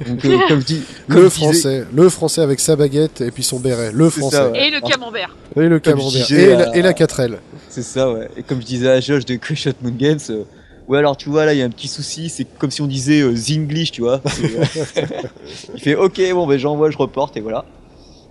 [0.07, 3.21] Donc euh, comme je dis, comme le je disais- français, le français avec sa baguette
[3.21, 4.35] et puis son béret, le français.
[4.37, 4.67] ça, ouais.
[4.67, 5.35] Et le camembert.
[5.55, 6.25] Et le Comme camembert.
[6.27, 7.37] disais, Et, la, euh, et la 4L.
[7.69, 8.27] C'est ça, ouais.
[8.37, 10.43] Et comme je disais à Josh de Crush Moon Games, euh,
[10.87, 12.87] ouais, alors tu vois, là, il y a un petit souci, c'est comme si on
[12.87, 14.21] disait euh, Zinglish, tu vois.
[14.43, 14.65] Euh,
[15.75, 17.65] il fait, ok, bon, ben j'envoie, je reporte, et voilà.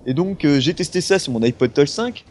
[0.06, 2.24] Et donc, euh, j'ai testé ça sur mon iPod Touch 5,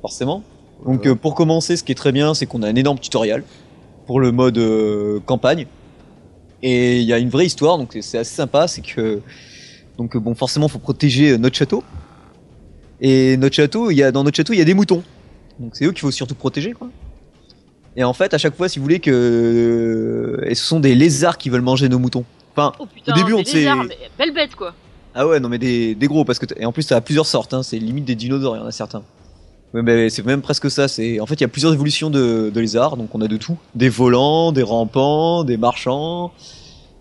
[0.00, 0.42] forcément.
[0.84, 3.44] Donc, euh, pour commencer, ce qui est très bien, c'est qu'on a un énorme tutoriel
[4.06, 4.60] pour le mode
[5.26, 5.66] campagne.
[6.62, 9.20] Et il y a une vraie histoire, donc c'est assez sympa, c'est que,
[9.96, 11.82] donc, bon, forcément, faut protéger notre château.
[13.00, 15.02] Et notre château, il y a, dans notre château, il y a des moutons.
[15.58, 16.88] Donc c'est eux qu'il faut surtout protéger, quoi.
[17.96, 21.38] Et en fait, à chaque fois, si vous voulez que, et ce sont des lézards
[21.38, 22.24] qui veulent manger nos moutons.
[22.56, 24.74] Enfin, Oh putain, Au début, on sait- mais belle bête quoi.
[25.14, 27.26] ah ouais, non mais des, des gros parce que et en plus ça a plusieurs
[27.26, 27.54] sortes.
[27.54, 29.02] Hein, c'est limite des dinosaures, il y en a certains.
[29.74, 30.86] Ouais, mais c'est même presque ça.
[30.88, 33.36] C'est en fait il y a plusieurs évolutions de, de lézards, donc on a de
[33.38, 36.32] tout, des volants, des rampants, des marchands.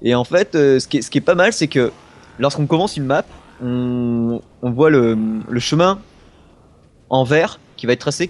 [0.01, 1.91] Et en fait, euh, ce qui est, ce qui est pas mal, c'est que
[2.39, 3.23] lorsqu'on commence une map,
[3.63, 5.17] on, on voit le,
[5.49, 5.99] le chemin
[7.09, 8.29] en vert qui va être tracé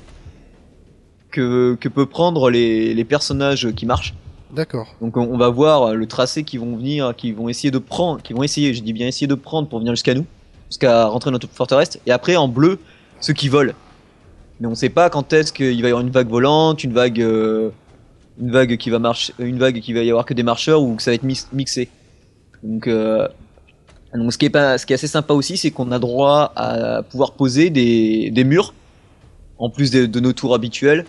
[1.32, 4.14] que, que peut prendre les, les personnages qui marchent.
[4.54, 4.96] D'accord.
[5.02, 8.22] Donc on, on va voir le tracé qu'ils vont venir, qu'ils vont essayer de prendre,
[8.22, 10.26] qu'ils vont essayer, je dis bien essayer de prendre pour venir jusqu'à nous,
[10.70, 12.00] jusqu'à rentrer dans notre forteresse.
[12.06, 12.80] Et après en bleu,
[13.22, 13.74] ceux qui volent.
[14.60, 17.22] Mais on sait pas quand est-ce qu'il va y avoir une vague volante, une vague,
[17.22, 17.70] euh,
[18.40, 20.96] une vague qui va marcher, une vague qui va y avoir que des marcheurs ou
[20.96, 21.90] que ça va être mixé.
[22.62, 23.28] Donc, euh,
[24.14, 26.52] donc ce qui est pas, ce qui est assez sympa aussi, c'est qu'on a droit
[26.56, 28.74] à pouvoir poser des, des murs
[29.58, 31.06] en plus de, de nos tours habituelles.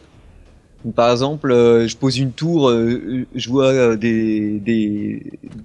[0.90, 5.22] Par exemple, euh, je pose une tour, euh, je vois euh, des, des,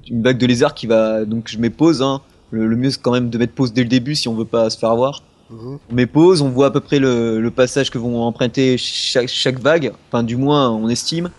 [0.09, 2.01] une vague de lézards qui va, donc je mets pause.
[2.01, 2.21] Hein.
[2.51, 4.45] Le, le mieux c'est quand même de mettre pause dès le début si on veut
[4.45, 5.23] pas se faire avoir.
[5.49, 5.79] Mhm.
[5.89, 9.27] On met pause, on voit à peu près le, le passage que vont emprunter chaque,
[9.27, 11.31] chaque vague, enfin du moins on estime,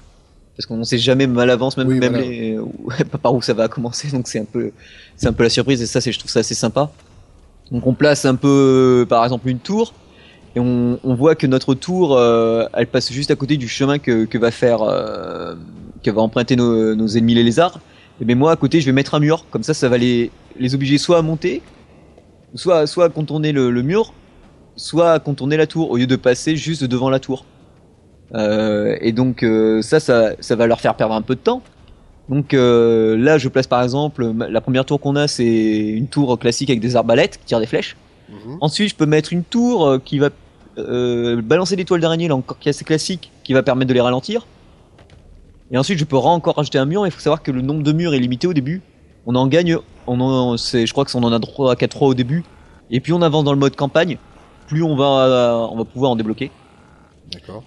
[0.56, 2.26] parce qu'on ne sait jamais même à l'avance, même, Oui, même voilà.
[2.26, 2.58] les,
[3.22, 4.72] par où ça va commencer, donc c'est un peu,
[5.16, 6.90] c'est un peu la surprise et ça c'est, je trouve ça assez sympa.
[7.70, 9.92] Donc on place un peu, par exemple une tour,
[10.56, 14.38] et on, voit que notre tour, euh, elle passe juste à côté du chemin que,
[14.38, 15.54] va faire, euh,
[16.02, 17.80] que va emprunter nos, ennemis les lézards.
[18.20, 20.30] Et bien moi à côté je vais mettre un mur, comme ça ça va les,
[20.74, 21.62] obliger soit à monter,
[22.54, 24.12] soit, à contourner le, mur,
[24.74, 27.44] soit à contourner la tour, au lieu de passer juste devant la tour.
[28.34, 29.46] Euh, et donc
[29.82, 31.62] ça, ça, va leur faire perdre un peu de temps.
[32.28, 36.70] Donc là, je place par exemple, la première tour qu'on a, c'est une tour classique
[36.70, 37.96] avec des arbalètes qui tirent des flèches.
[38.28, 38.58] Mhm.
[38.60, 40.30] Ensuite, je peux mettre une tour euh, qui va
[40.78, 43.94] euh, balancer des toiles d'araignée, là encore qui est assez classique, qui va permettre de
[43.94, 44.46] les ralentir.
[45.70, 47.06] Et ensuite, je peux encore rajouter un mur.
[47.06, 48.80] Il faut savoir que le nombre de murs est limité au début.
[49.26, 49.76] On en gagne,
[50.06, 52.44] on en, je crois que on en a 3 4 3 au début.
[52.90, 54.16] Et puis on avance dans le mode campagne,
[54.66, 56.50] plus on va, on va pouvoir en débloquer.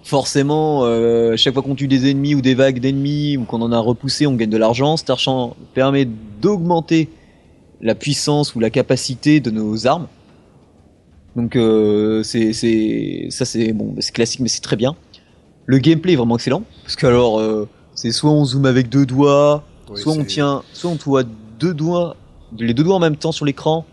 [0.03, 3.71] Forcément, euh, chaque fois qu'on tue des ennemis ou des vagues d'ennemis ou qu'on en
[3.71, 4.97] a repoussé, on gagne de l'argent.
[4.97, 6.07] Cet argent permet
[6.41, 7.09] d'augmenter
[7.81, 10.07] la puissance ou la capacité de nos armes.
[11.35, 12.51] Donc euh, c'est
[13.29, 14.95] ça c'est bon, c'est classique mais c'est très bien.
[15.65, 19.05] Le gameplay est vraiment excellent parce que alors euh, c'est soit on zoome avec deux
[19.05, 21.23] doigts, Oui, soit on tient, soit on voit
[21.59, 22.15] deux doigts,
[22.57, 23.85] les deux doigts en même temps sur l'écran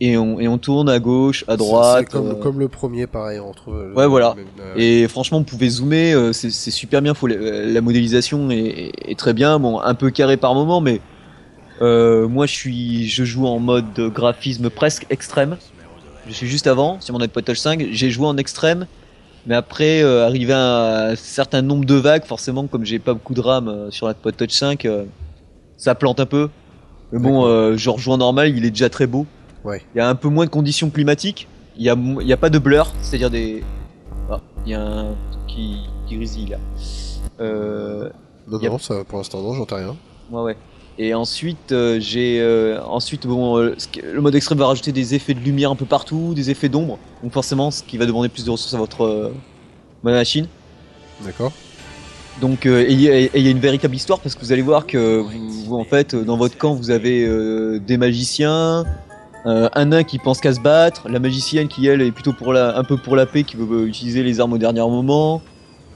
[0.00, 2.06] et on et on tourne à gauche, à droite.
[2.06, 3.82] C'est comme, euh, comme le premier, pareil, on retrouve.
[3.82, 4.34] le- Ouais, voilà.
[4.36, 4.46] même,
[4.76, 7.14] Et franchement, on pouvait zoomer, c'est super bien.
[7.14, 7.36] Faut la,
[7.66, 9.58] la modélisation est, est- est très bien.
[9.58, 11.00] Bon, un peu carré par moment, mais
[11.80, 15.56] moi, je suis, je joue en mode graphisme presque extrême.
[16.26, 17.86] Je suis juste avant sur mon iPod Touch 5.
[17.90, 18.86] J'ai joué en extrême,
[19.46, 23.34] mais après, euh, arrivé à un certain nombre de vagues, forcément, comme j'ai pas beaucoup
[23.34, 25.04] de RAM euh, sur l'iPod Touch 5, euh,
[25.76, 26.48] ça plante un peu.
[27.12, 29.26] Mais bon, euh, je rejoue en normal, il est déjà très beau.
[29.64, 29.82] Ouais.
[29.94, 31.46] Il y a un peu moins de conditions climatiques.
[31.76, 33.62] Il y a, mo- il y a pas de blur, c'est-à-dire des.
[34.30, 35.76] Ah, il y a un truc qui,
[36.08, 36.56] qui grésille là.
[37.40, 38.08] Euh,
[38.48, 39.96] Non, a- non, ça, pour l'instant, non, j'entends rien.
[40.32, 40.56] ouais, ouais.
[40.98, 42.40] Et ensuite, euh, j'ai.
[42.40, 45.84] euh, ensuite, bon, euh, le mode extrême va rajouter des effets de lumière un peu
[45.84, 46.98] partout, des effets d'ombre.
[47.22, 49.34] Donc, forcément, ce qui va demander plus de ressources à votre euh,
[50.02, 50.46] machine.
[51.22, 51.52] D'accord.
[52.40, 55.64] Donc, et il y a- une véritable histoire parce que vous allez voir que vous,
[55.64, 58.84] vous, en fait, dans votre camp, vous avez euh, des magiciens,
[59.46, 62.52] euh, un nain qui pense qu'à se battre, la magicienne qui elle est plutôt pour
[62.52, 65.40] la, un peu pour la paix, qui veut euh, utiliser les armes au dernier moment,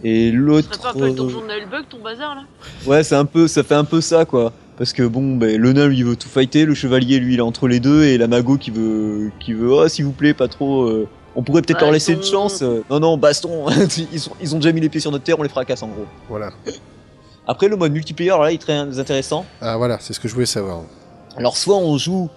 [0.03, 0.75] et l'autre.
[0.75, 2.43] serait pas un peu le donjon de Nullbug, ton bazar là?
[2.87, 4.53] Ouais, c'est un peu, ça fait un peu ça quoi.
[4.81, 7.39] Parce que bon, ben, le nain lui il veut tout fighter, le chevalier lui il
[7.39, 10.33] est entre les deux, et la mago qui veut, qui veut, oh s'il vous plaît,
[10.33, 10.85] pas trop.
[10.85, 11.07] euh,
[11.37, 12.33] on pourrait peut-être leur laisser une Baston.
[12.49, 12.63] chance.
[12.63, 12.83] euh.
[12.89, 13.67] non non, baston.
[14.13, 15.89] ils, sont, ils ont déjà mis les pieds sur notre terre, on les fracasse en
[15.89, 16.07] gros.
[16.31, 16.51] Voilà.
[17.47, 19.45] Après le mode multiplayer, alors là il est très intéressant.
[19.61, 20.81] Ah, voilà, c'est ce que je voulais savoir.
[21.37, 22.31] Alors soit on joue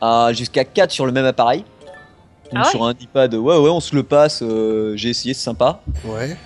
[0.00, 1.60] à jusqu'à 4 sur le même appareil.
[1.60, 5.32] Donc Ah ouais sur un iPad, ouais ouais, on se le passe, euh, j'ai essayé,
[5.32, 5.80] c'est sympa.
[6.04, 6.36] Ouais.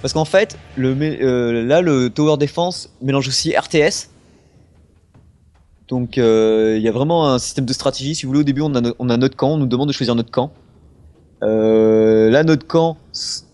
[0.00, 4.08] Parce qu'en fait, le, mé- euh, là, le Tower Defense mélange aussi RTS.
[5.92, 8.14] Donc, euh, il y a vraiment un système de stratégie.
[8.14, 9.88] Si vous voulez, au début, on a, no- on a notre camp, on nous demande
[9.88, 10.50] de choisir notre camp.
[11.42, 12.96] Euh, là, notre camp,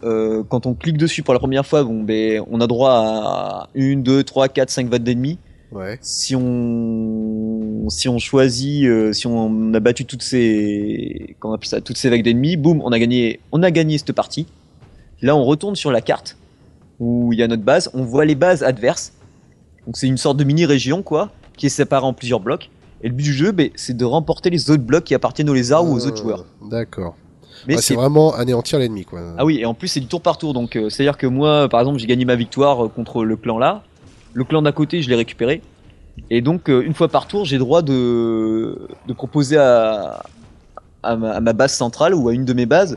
[0.04, 3.68] euh, quand on clique dessus pour la première fois, bon, ben, on a droit à
[3.76, 5.38] 1, 2, 3, 4, 5 watts d'ennemis.
[5.72, 5.98] Ouais.
[6.00, 11.68] Si on, si on choisit, euh, si on a battu toutes ces, comment on appelle
[11.68, 14.46] ça, toutes ces vagues d'ennemis, boum, on a gagné, on a gagné cette partie.
[15.22, 16.36] Là, on retourne sur la carte
[17.00, 17.90] où il y a notre base.
[17.94, 19.12] On voit les bases adverses.
[19.86, 22.70] Donc c'est une sorte de mini région quoi, qui est séparée en plusieurs blocs.
[23.02, 25.54] Et le but du jeu, ben, c'est de remporter les autres blocs qui appartiennent aux
[25.54, 26.44] lézards ou aux autres Euh, joueurs.
[26.70, 27.14] D'accord.
[27.66, 29.20] Mais Ouais, c'est vraiment anéantir l'ennemi, quoi.
[29.36, 31.68] ah oui, et en plus c'est du tour par tour, donc euh, c'est-à-dire que moi,
[31.68, 33.82] par exemple, j'ai gagné ma victoire euh, contre le clan là,
[34.32, 35.60] le clan d'à côté, je l'ai récupéré,
[36.30, 38.78] et donc euh, une fois par tour, j'ai droit de,
[39.08, 40.22] de proposer à,
[41.02, 42.96] à, ma, à ma base centrale ou à une de mes bases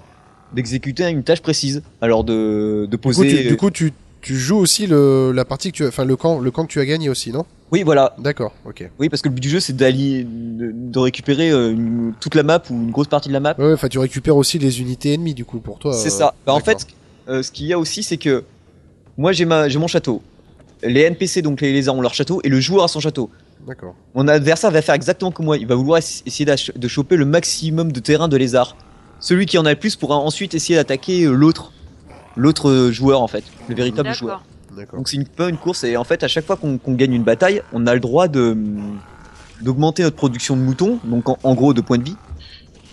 [0.53, 1.81] d'exécuter une tâche précise.
[2.01, 3.43] Alors de, de Du coup, poser.
[3.43, 6.39] tu, du coup, tu, tu joues aussi le, la partie que tu enfin, le camp,
[6.39, 7.45] le camp que tu as gagné aussi, non?
[7.71, 8.13] Oui, voilà.
[8.19, 8.89] D'accord, ok.
[8.99, 12.35] Oui, parce que le but du jeu, c'est d'allier, de, de récupérer euh, une- toute
[12.35, 13.55] la map ou une grosse partie de la map.
[13.57, 15.93] Ouais, enfin, tu récupères aussi les unités ennemies, du coup, pour toi.
[15.93, 16.33] C'est euh, ça.
[16.45, 16.85] Bah, en fait,
[17.29, 18.43] euh, ce qu'il y a aussi, c'est que
[19.17, 20.21] moi, j'ai ma, j'ai mon château.
[20.83, 23.29] Les NPC, donc les lézards, ont leur château et le joueur a son château.
[23.67, 23.93] D'accord.
[24.15, 25.57] Mon adversaire va faire exactement comme moi.
[25.57, 26.45] Il va vouloir ess- essayer
[26.75, 28.75] de choper le maximum de terrain de lézards.
[29.19, 31.71] Celui qui en a le plus pourra ensuite essayer d'attaquer l'autre,
[32.35, 34.43] l'autre joueur en fait, le véritable joueur.
[34.97, 37.23] Donc c'est une, peu une course et en fait à chaque fois qu'on gagne une
[37.23, 38.55] bataille, on a le droit de
[39.61, 42.15] d'augmenter notre production de moutons, donc en, en gros de points de vie,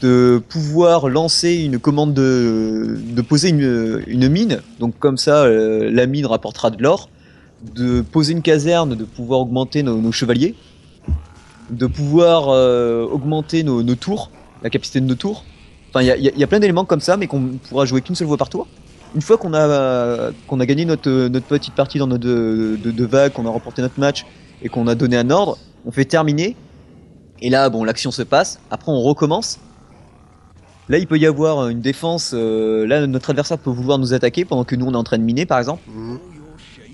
[0.03, 5.91] de pouvoir lancer une commande de, de poser une, une mine, donc comme ça euh,
[5.91, 7.09] la mine rapportera de l'or,
[7.75, 10.55] de poser une caserne, de pouvoir augmenter nos, nos chevaliers,
[11.71, 14.31] de pouvoir euh, augmenter nos, nos tours,
[14.63, 15.45] la capacité de nos tours.
[15.91, 17.27] Enfin, il y a, il y a- il y a plein d'éléments comme ça, mais
[17.27, 18.67] qu'on pourra jouer qu'une seule fois par tour.
[19.15, 22.91] Une fois qu'on a qu'on a gagné notre notre petite partie dans notre de, de,
[22.91, 24.27] de vague, qu'on a remporté notre match
[24.63, 26.57] et qu'on a donné un ordre, on fait terminer.
[27.41, 28.61] Et là, bon, l'action se passe.
[28.71, 29.59] Après, on recommence.
[30.89, 32.33] Là, il peut y avoir une défense.
[32.35, 35.19] euh, là, notre adversaire peut vouloir nous attaquer pendant que nous on est en train
[35.19, 35.83] de miner, par exemple.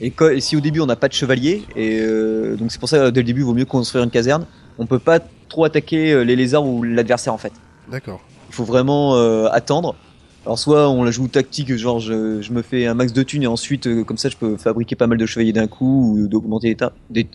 [0.00, 3.10] Et, si au début on n'a pas de chevalier, et euh, donc c'est pour ça
[3.12, 4.44] dès le début il vaut mieux construire une caserne.
[4.78, 7.52] On peut pas trop attaquer euh, les lézards ou l'adversaire en fait.
[7.88, 8.20] D'accord.
[8.48, 9.94] Il faut vraiment euh, attendre.
[10.46, 13.44] Alors soit on la joue tactique, genre je, je me fais un max de thunes
[13.44, 16.28] et ensuite euh, comme ça je peux fabriquer pas mal de chevaliers d'un coup ou
[16.28, 16.76] d'augmenter
[17.10, 17.26] des-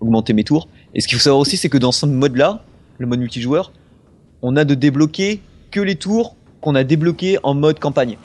[0.00, 0.68] augmenter mes tours.
[0.94, 2.64] Et ce qu'il faut savoir aussi c'est que dans ce mode là,
[2.98, 3.72] le mode multijoueur,
[4.40, 5.40] on a de débloquer
[5.70, 8.16] que les tours qu'on a débloqués en mode campagne.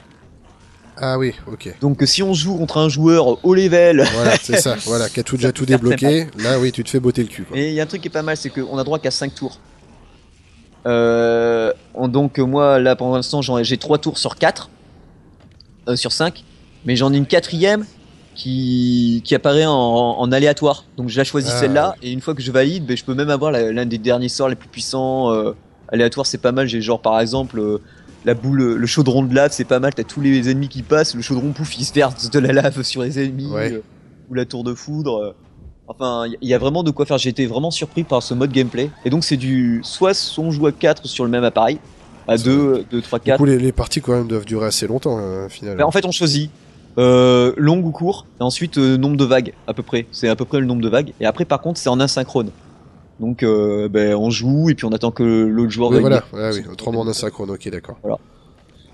[0.96, 1.76] Ah oui, ok.
[1.82, 4.78] Donc si on joue contre un joueur haut level, Voilà, c'est ça.
[4.86, 6.28] Voilà, qui a tout, déjà tout débloqué.
[6.38, 7.44] Là, oui, tu te fais botter le cul.
[7.44, 7.58] Quoi.
[7.58, 9.10] Et il y a un truc qui est pas mal, c'est qu'on a droit qu'à
[9.12, 9.60] 5 tours.
[10.86, 14.70] Euh, on- donc moi là pour l'instant j'en ai- j'ai 3 tours sur 4
[15.88, 16.44] euh, sur 5
[16.86, 17.86] mais j'en ai une quatrième
[18.36, 20.86] qui, qui apparaît en, en aléatoire.
[20.98, 21.96] Donc je la choisis Ah, celle-là.
[22.02, 24.50] et une fois que je valide ben, je peux même avoir l'un des derniers sorts
[24.50, 25.54] les plus puissants euh,
[25.90, 26.68] aléatoire c'est pas mal.
[26.68, 27.78] J'ai genre par exemple euh,
[28.26, 29.94] la boule le chaudron de lave c'est pas mal.
[29.94, 31.16] T'as tous les ennemis qui passent.
[31.16, 33.72] Le chaudron pouf il se verse de la lave sur les ennemis Ouais.
[33.72, 33.82] euh,
[34.30, 35.36] ou la tour de foudre.
[35.88, 37.18] Enfin, il y a vraiment de quoi faire.
[37.18, 38.90] J'ai été vraiment surpris par ce mode gameplay.
[39.06, 39.82] Et donc, c'est du.
[39.84, 41.80] Soit on joue à 4 sur le même appareil,
[42.28, 43.38] à Ça 2, 2, 3, Du 4.
[43.38, 45.78] coup, les, les parties quand même doivent durer assez longtemps, hein, au final.
[45.78, 46.50] Ben, en fait, on choisit
[46.98, 50.08] euh, long ou court, et ensuite euh, nombre de vagues, à peu près.
[50.12, 51.14] C'est à peu près le nombre de vagues.
[51.20, 52.52] Et après, par contre, c'est en asynchrone.
[53.20, 56.50] Donc, euh, ben, on joue, et puis on attend que l'autre joueur Oui, voilà, ouais,
[56.54, 57.98] oui, autrement en asynchrone, ok, d'accord.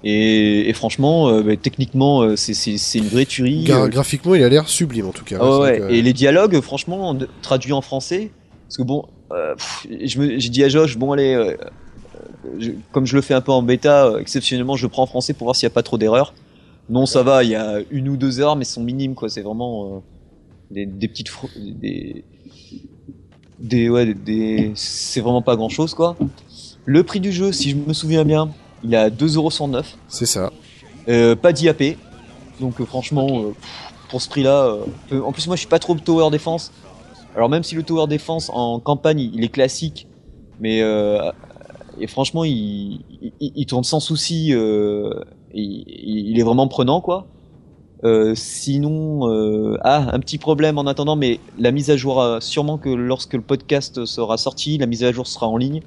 [0.04, 2.54] Et, et franchement, euh, ben, techniquement, euh, c'est-
[2.97, 3.66] une vraie tuerie.
[3.66, 5.38] Gra- Euh, graphiquement, il a l'air sublime en tout cas.
[5.41, 8.32] Ah ouais, que- Et les dialogues, franchement, traduits en français,
[8.68, 9.04] parce que bon,
[9.89, 11.56] j'ai dit à Josh, bon allez,
[12.60, 15.45] je- comme je le fais un peu en bêta, exceptionnellement, je prends en français pour
[15.45, 16.34] voir s'il n'y a pas trop d'erreurs.
[16.89, 19.30] Non, ça va, il y a une ou deux erreurs, mais elles sont minimes, quoi.
[19.30, 20.02] C'est vraiment
[20.72, 22.24] des, des petites, des,
[23.60, 26.16] des, ouais, des, des- c'est vraiment pas grand chose, quoi.
[26.86, 28.50] Le prix du jeu, si je me souviens bien,
[28.84, 29.84] il à 2,109€.
[30.08, 30.52] C'est ça.
[31.08, 31.98] Euh, pas d'IAP.
[32.60, 33.56] Donc euh, franchement, euh,
[34.10, 34.76] pour ce prix-là,
[35.12, 36.72] en plus moi je suis pas trop tower défense.
[37.36, 40.08] Alors même si le tower défense en campagne il est classique,
[40.60, 40.80] mais
[42.00, 44.48] et franchement il, il, il tourne sans souci,
[45.54, 47.28] il, est vraiment prenant quoi.
[48.34, 53.36] Sinon, ah un petit problème en attendant, mais la mise à jour, sûrement que lorsque
[53.36, 55.82] le podcast sera sorti, la mise à jour sera en ligne.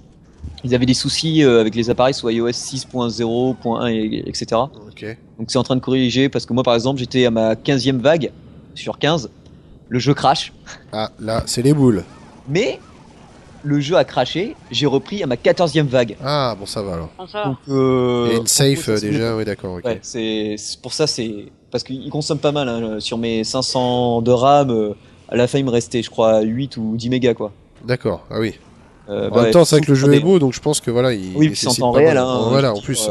[0.64, 4.46] Ils avaient des soucis euh, avec les appareils soit iOS 6.0.1 et, etc.
[5.38, 7.98] Donc c'est en train de corriger parce que moi par exemple j'étais à ma 15e
[7.98, 8.30] vague
[8.74, 9.30] sur 15,
[9.88, 10.52] le jeu crash,
[10.92, 12.04] Ah, là, c'est les boules.
[12.48, 12.78] mais
[13.64, 16.16] le jeu a craché, j'ai repris à ma 14e vague.
[16.24, 17.10] Ah, bon, ça va alors.
[17.44, 19.78] Donc euh, Et une safe déjà, oui, d'accord.
[19.84, 24.22] Ouais, c'est c'est- pour ça c'est parce qu'il consomme pas mal hein, sur mes 500
[24.22, 24.94] de RAM euh,
[25.28, 27.52] à la fin il me restait je crois 8 ou 10 mégas quoi.
[27.84, 28.54] D'accord, ah oui.
[29.08, 30.80] Euh, En bah, même temps, c'est vrai que le jeu est beau, donc je pense
[30.80, 32.46] que voilà, il Oui, c'est en temps réel hein.
[32.50, 33.10] Voilà, je en plus.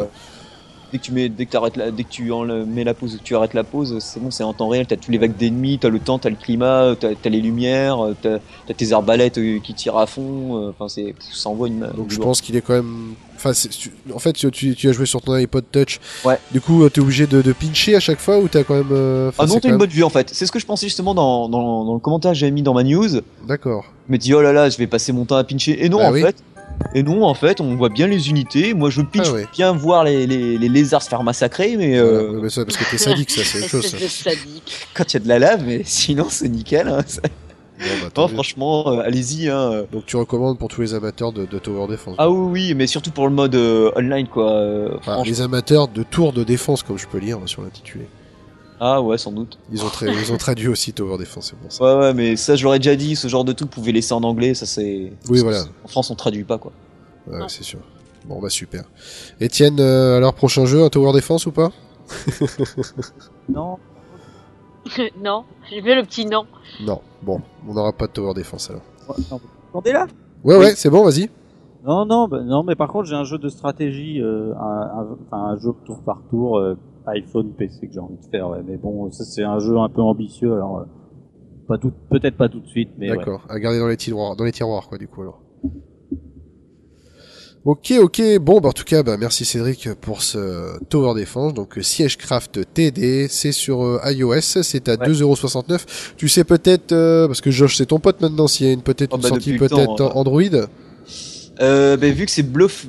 [0.92, 2.32] Dès que tu mets, dès que t'arrêtes la, dès que tu
[2.68, 4.86] mets la pause, tu arrêtes la pause, c'est bon, c'est en temps réel.
[4.88, 7.98] T'as tous les vagues d'ennemis, t'as le temps, t'as le climat, t'as as les lumières,
[8.22, 8.40] t'as
[8.70, 10.58] as tes arbalètes euh, qui tirent à fond.
[10.58, 11.88] euh, Enfin, c'est, ça envoie une.
[11.96, 13.14] Donc je pense qu'il est quand même.
[13.38, 16.00] Enfin, tu- en fait, tu, as joué sur ton iPod Touch.
[16.26, 16.38] Ouais.
[16.52, 18.90] Du coup, euh, t'es obligé de, de pincher à chaque fois ou t'as quand même.
[18.92, 20.30] euh, enfin, Ah non, t'as une même- bonne vue en fait.
[20.32, 22.74] C'est ce que je pensais justement dans, dans, dans le commentaire que j'avais mis dans
[22.76, 23.08] ma news.
[23.48, 23.86] D'accord.
[24.08, 25.84] Je me dis oh là là, je vais passer mon temps à pincher.
[25.84, 26.22] Et non Bah en oui.
[26.22, 26.36] fait.
[26.94, 28.74] Et non en fait, on voit bien les unités.
[28.74, 29.48] Moi, je pinche Ah ouais.
[29.54, 32.78] bien voir les, les, les lézards se faire massacrer, mais euh, Ouais, mais ça, parce
[32.78, 34.08] que t'es sadique, ça, c'est autre chose.
[34.10, 34.32] ça.
[34.94, 36.88] Quand il y a de la lave, mais sinon c'est nickel.
[36.88, 37.00] hein.
[37.80, 38.34] Bon, bah, Non, mieux.
[38.36, 39.50] franchement, euh, allez-y.
[39.50, 39.86] Hein.
[39.92, 42.16] Donc tu recommandes pour tous les amateurs de, de Tower Defense.
[42.20, 44.52] Ah oui, oui, mais surtout pour le mode euh, online, quoi.
[44.52, 45.24] euh, Enfin, franchement.
[45.24, 48.06] les amateurs de tours de défense, comme je peux lire sur l'intitulé.
[48.84, 49.60] Ah ouais, sans doute.
[49.72, 51.84] Ils ont, tra- ils ont traduit aussi Tower Defense, c'est pour ça.
[51.84, 54.14] Ouais, ouais, mais ça, je l'aurais déjà dit, ce genre de truc, vous pouvez laisser
[54.16, 55.14] en anglais, ça c'est.
[55.30, 55.64] Oui, voilà.
[55.84, 56.72] En France, on traduit pas, quoi.
[57.28, 57.80] Ouais, c'est sûr.
[58.26, 58.84] Bon, bah super.
[59.40, 61.70] Etienne, euh, alors prochain jeu, un Tower Defense ou pas?
[63.50, 63.78] Non,
[65.24, 66.46] non, j'ai fait le petit non.
[66.82, 67.02] Non.
[67.22, 68.82] Bon, on n'aura pas de Tower Defense alors.
[69.30, 69.40] non, vous
[69.74, 70.08] entendez là
[70.44, 70.66] Ouais, Oui.
[70.66, 71.30] ouais, c'est bon, vas-y.
[71.86, 75.08] Non, non, bah, non, mais par contre, j'ai un jeu de stratégie, euh, un, un,
[75.28, 76.76] enfin, un jeu tour par tour, euh,
[77.08, 78.50] iPhone, PC que j'ai envie de faire.
[78.50, 78.60] Ouais.
[78.66, 80.84] Mais bon, ça c'est un jeu un peu ambitieux, alors euh,
[81.68, 83.18] pas tout, peut-être pas tout de suite, mais ouais.
[83.18, 83.46] D'accord.
[83.50, 85.42] À garder dans les tiroirs, dans les tiroirs, quoi, du coup alors.
[87.64, 88.40] Ok, ok.
[88.40, 91.54] Bon, bah en tout cas, bah merci Cédric pour ce Tower Defense.
[91.54, 95.08] Donc Siegecraft TD, c'est sur euh, iOS, c'est à Ouais.
[95.10, 96.14] 2,69€.
[96.18, 98.82] Tu sais peut-être, euh, parce que Josh c'est ton pote maintenant, s'il y a une
[98.82, 100.42] peut-être Oh, une bah, sortie peut-être temps, Android.
[101.62, 102.88] Euh, ben, vu que c'est Bluff...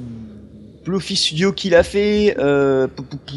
[0.86, 2.88] Bluffy Studio qui l'a fait, euh...
[2.88, 3.34] pou- pou- pou.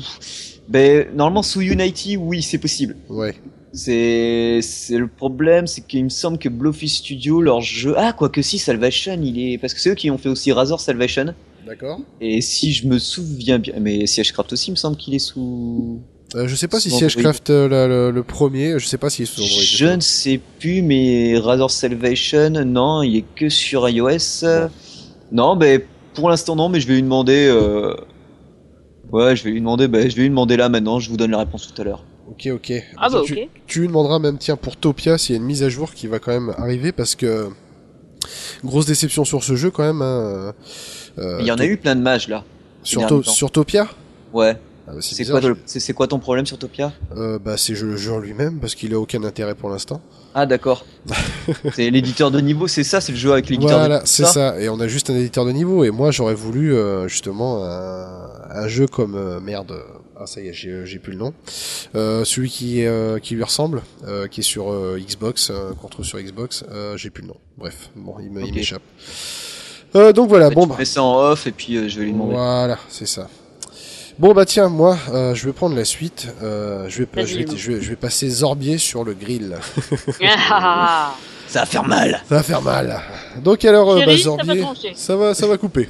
[0.68, 2.96] Ben, normalement, sous Unity, oui, c'est possible.
[3.10, 3.36] Ouais.
[3.74, 7.94] C'est c'est le problème, c'est qu'il me semble que Bluffy Studio, leur jeu...
[7.98, 9.58] Ah, quoique si, Salvation, il est...
[9.58, 11.34] Parce que c'est eux qui ont fait aussi Razor Salvation.
[11.68, 12.00] D'accord.
[12.22, 13.74] Et si je me souviens bien...
[13.82, 16.00] Mais Siegecraft aussi, il me semble qu'il est sous...
[16.36, 16.90] Euh, je sais pas si.
[16.90, 19.62] Siegecraft euh, le, le premier, je sais pas s'il est sous Android.
[19.62, 24.44] Je ne sais plus, mais Razor Salvation, non, il est que sur iOS.
[25.32, 25.82] Non, ben
[26.14, 27.48] pour l'instant non, mais je vais lui demander.
[27.48, 27.94] euh,
[29.12, 29.88] Ouais, je vais lui demander.
[29.88, 31.00] Ben, je vais lui demander là maintenant.
[31.00, 32.04] Je vous donne la réponse tout à l'heure.
[32.30, 32.74] Ok, ok.
[32.98, 33.50] Ah bah tu, ok.
[33.68, 36.08] tu lui demanderas même, tiens, pour Topia, s'il y a une mise à jour qui
[36.08, 37.50] va quand même arriver, parce que
[38.64, 40.02] grosse déception sur ce jeu quand même.
[40.02, 40.54] hein,
[41.20, 42.44] euh, Il y en a eu plein de mages là.
[42.84, 43.88] sur, To- sur Topia?
[44.34, 44.58] Ouais.
[44.88, 45.00] Ah, bah,
[45.66, 48.76] C'est quoi, ton problème sur Topia je- euh, Bah c'est le jeu en lui-même parce
[48.76, 50.00] qu'il a aucun intérêt pour l'instant.
[50.36, 50.86] Ah d'accord.
[51.74, 54.06] c'est l'éditeur de niveau, c'est ça, c'est le jeu avec l'éditeur de Voilà, niveau.
[54.06, 54.60] c'est ça.
[54.60, 55.84] Et on a juste un éditeur de niveau.
[55.84, 59.82] Et moi, j'aurais voulu euh, justement un, un jeu comme euh, merde.
[60.18, 61.34] Ah ça y est, j'ai plus le nom.
[61.96, 65.88] Euh, celui qui euh, qui lui ressemble, euh, qui est sur euh, Xbox, euh, qu'on
[65.88, 66.64] retrouve sur Xbox.
[66.72, 67.38] Euh, j'ai plus le nom.
[67.58, 68.82] Bref, bon, il m'échappe.
[69.96, 70.76] Euh, donc voilà, bon tu bah.
[70.80, 72.34] mets ça en off et puis euh, je vais lui demander.
[72.34, 73.30] Voilà, c'est ça.
[74.18, 76.28] Bon bah tiens, moi, euh, je vais prendre la suite.
[76.42, 79.58] Euh, je vais, je vais, je vais, je vais passer Zorbier sur le grill.
[80.50, 81.14] Ah,
[81.48, 82.22] Ça va faire mal.
[82.28, 83.02] Ça va faire mal.
[83.44, 85.90] Donc alors, euh, Chérie, bah, ça va Zorbier, ça va, ça va couper.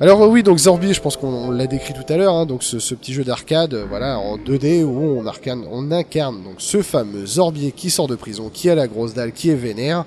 [0.00, 2.46] Alors euh, oui, donc Zorbier, je pense qu'on on l'a décrit tout à l'heure, hein,
[2.46, 6.42] donc ce, ce petit jeu d'arcade, euh, voilà, en 2D où on incarne, on incarne
[6.42, 9.54] donc ce fameux Zorbier qui sort de prison, qui a la grosse dalle, qui est
[9.54, 10.04] vénère.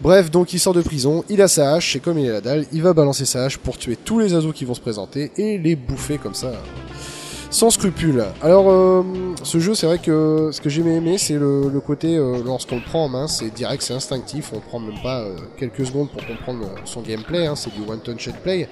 [0.00, 2.40] Bref, donc il sort de prison, il a sa hache, et comme il a la
[2.40, 5.30] dalle, il va balancer sa hache pour tuer tous les oiseaux qui vont se présenter
[5.36, 6.52] et les bouffer comme ça.
[7.54, 8.24] Sans scrupule.
[8.42, 9.04] Alors, euh,
[9.44, 12.82] ce jeu, c'est vrai que ce que j'ai aimé, c'est le, côté, euh, lorsqu'on le
[12.82, 16.26] prend en main, c'est direct, c'est instinctif, on prend même pas euh, quelques secondes pour
[16.26, 18.68] comprendre euh, son gameplay, hein, c'est du one-touch and play.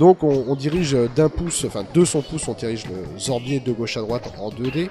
[0.00, 3.70] Donc, on, on dirige d'un pouce, enfin de son pouce, on dirige le Zorbier de
[3.70, 4.88] gauche à droite en 2D.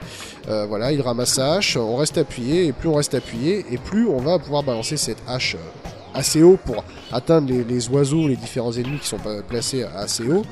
[0.48, 3.78] Euh, voilà, il ramasse sa hache, on reste appuyé, et plus on reste appuyé, et
[3.78, 5.58] plus on va pouvoir balancer cette hache
[6.14, 10.43] assez haut pour atteindre les, les oiseaux, les différents ennemis qui sont placés assez haut.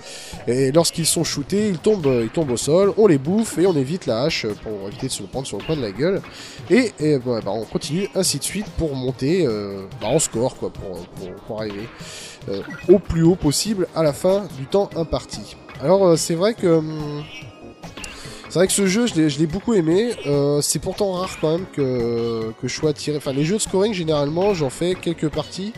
[0.48, 3.76] Et lorsqu'ils sont shootés, ils tombent, ils tombent au sol, on les bouffe et on
[3.76, 6.22] évite la hache pour éviter de se prendre sur le coin de la gueule.
[6.70, 6.92] Et,
[7.26, 11.06] bah, bah, on continue ainsi de suite pour monter euh, bah, en score, quoi, pour,
[11.48, 11.88] pour arriver
[12.50, 15.56] euh, au plus haut possible à la fin du temps imparti.
[15.80, 17.24] Alors euh, c'est vrai que hum,
[18.52, 20.12] c'est vrai que ce jeu, je l'ai- beaucoup aimé.
[20.28, 23.16] Euh, c'est pourtant rare quand même que, que je sois attiré.
[23.16, 25.72] Enfin, les jeux de scoring, généralement, j'en fais quelques parties.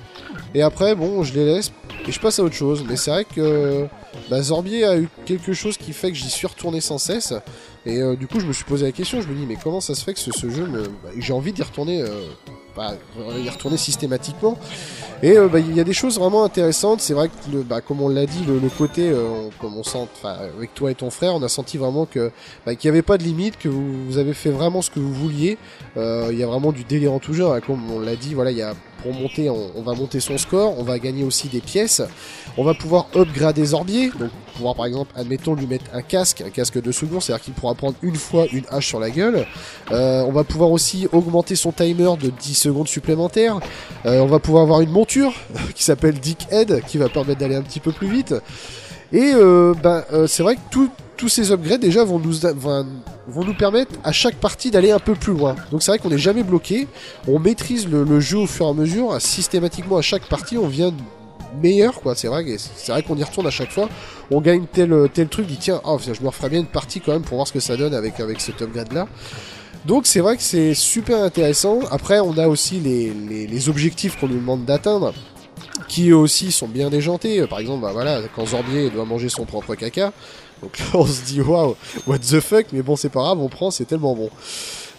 [0.56, 1.72] Et après, bon, je les laisse
[2.08, 2.84] et je passe à autre chose.
[2.90, 3.86] Mais c'est vrai que
[4.28, 7.36] bah, Zorbier a eu quelque chose qui fait que j'y suis retourné sans cesse.
[7.86, 9.22] Et euh, du coup, je me suis posé la question.
[9.22, 11.62] Je me dis, mais comment ça se fait que ce, jeu, bah, j'ai envie d'y
[11.62, 12.08] retourner, euh,
[12.78, 14.58] y retourner systématiquement.
[15.22, 17.00] Et euh, bah, il y a des choses vraiment intéressantes.
[17.00, 20.74] C'est vrai que, bah, comme on l'a dit, le, côté, euh, comme on sent, avec
[20.74, 22.32] toi et ton frère, on a senti vraiment que
[22.66, 25.00] bah, qu'il n'y avait pas de limite, que vous, vous avez fait vraiment ce que
[25.00, 25.58] vous vouliez.
[25.98, 27.54] Euh, Il y a vraiment du délire en tout genre.
[27.54, 28.74] hein, Comme on l'a dit, voilà, il y a
[29.06, 32.02] on, va monter son score, on va gagner aussi des pièces.
[32.58, 36.50] On va pouvoir upgrader Zorbier, donc pouvoir par exemple, admettons, lui mettre un casque, un
[36.50, 39.46] casque de seconde, c'est-à-dire qu'il pourra prendre une fois une hache sur la gueule.
[39.92, 43.60] Euh, on va pouvoir aussi augmenter son timer de 10 secondes supplémentaires.
[44.06, 45.34] Euh, on va pouvoir avoir une monture
[45.76, 48.34] qui s'appelle Dick Head, qui va permettre d'aller un petit peu plus vite.
[49.14, 50.62] Et euh, ben, euh, c'est vrai que
[51.16, 55.56] tous ces upgrades déjà vont nous, permettre à chaque partie d'aller un peu plus loin.
[55.72, 56.88] Donc c'est vrai qu'on n'est jamais bloqué,
[57.28, 60.92] on maîtrise le, jeu au fur et à mesure, systématiquement à chaque partie on vient
[61.62, 63.88] meilleur quoi, c'est vrai, c'est vrai qu'on y retourne à chaque fois,
[64.32, 67.14] on gagne tel, tel truc, dit tiens, oh, je me referai bien une partie quand
[67.14, 69.08] même pour voir ce que ça donne avec, avec cet upgrade là.
[69.86, 71.82] Donc c'est vrai que c'est super intéressant.
[71.92, 75.14] Après, on a aussi les objectifs qu'on nous demande d'atteindre,
[75.94, 77.46] qui aussi sont bien déjantés.
[77.46, 80.12] Par exemple, bah voilà, quand Zorbier doit manger son propre caca,
[80.64, 81.76] donc là on se dit waouh,
[82.08, 84.30] what the fuck, mais bon c'est pas grave, on prend, c'est tellement bon.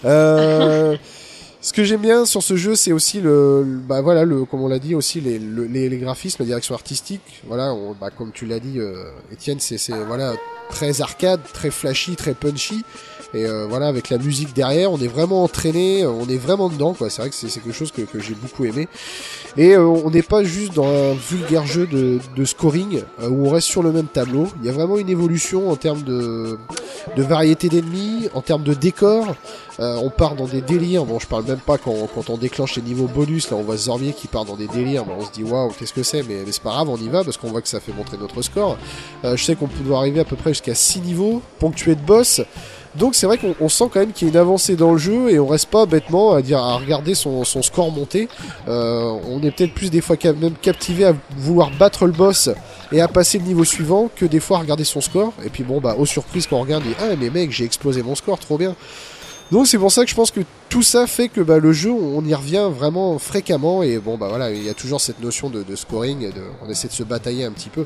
[0.05, 0.97] Euh,
[1.61, 4.69] ce que j'aime bien sur ce jeu, c'est aussi le, bah voilà, le, comme on
[4.69, 7.43] l'a dit aussi les, le- les, graphismes, la direction artistique.
[7.49, 10.35] Voilà, on- bah, comme tu l'as dit, euh, Étienne, c'est c'est voilà
[10.71, 12.85] très arcade, très flashy, très punchy.
[13.35, 16.95] Et euh, voilà, avec la musique derrière, on est vraiment entraîné, on est vraiment dedans,
[16.95, 17.11] quoi.
[17.11, 18.89] C'est vrai que c'est quelque chose que, j'ai beaucoup aimé.
[19.57, 23.51] Et euh, on n'est pas juste dans un vulgaire jeu de, scoring euh, où on
[23.51, 24.47] reste sur le même tableau.
[24.61, 26.59] Il y a vraiment une évolution en termes de,
[27.16, 29.35] variété d'ennemis, en termes de décor.
[29.80, 31.05] Euh, on part dans des délires.
[31.05, 33.51] Bon, je parle même pas quand, on déclenche les niveaux bonus.
[33.51, 35.05] Là, on voit Zorbier qui part dans des délires.
[35.09, 36.22] On se dit waouh, qu'est-ce que c'est?
[36.22, 38.43] Mais, c'est pas grave, on y va parce qu'on voit que ça fait montrer notre
[38.43, 38.78] score.
[39.24, 42.41] Euh, je sais qu'on peut arriver à peu près jusqu'à 6 niveaux ponctués de boss.
[42.97, 44.99] Donc c'est vrai qu'on on sent quand même qu'il y a une avancée dans le
[44.99, 48.29] jeu et on reste pas bêtement à dire à regarder son, score monter.
[48.69, 52.51] Euh, on est peut-être plus des fois même captivé à vouloir battre le boss
[52.93, 55.33] et à passer le niveau suivant que des fois à regarder son score.
[55.45, 57.65] Et puis bon bah aux surprises quand on regarde, on dit, ah mais mec j'ai
[57.65, 58.77] explosé mon score, trop bien.
[59.51, 61.93] Donc c'est pour ça que je pense que tout ça fait que bah, le jeu,
[61.93, 65.51] on y revient vraiment fréquemment et bon bah voilà, il y a toujours cette notion
[65.51, 67.85] de, scoring, de, on essaie de se batailler un petit peu.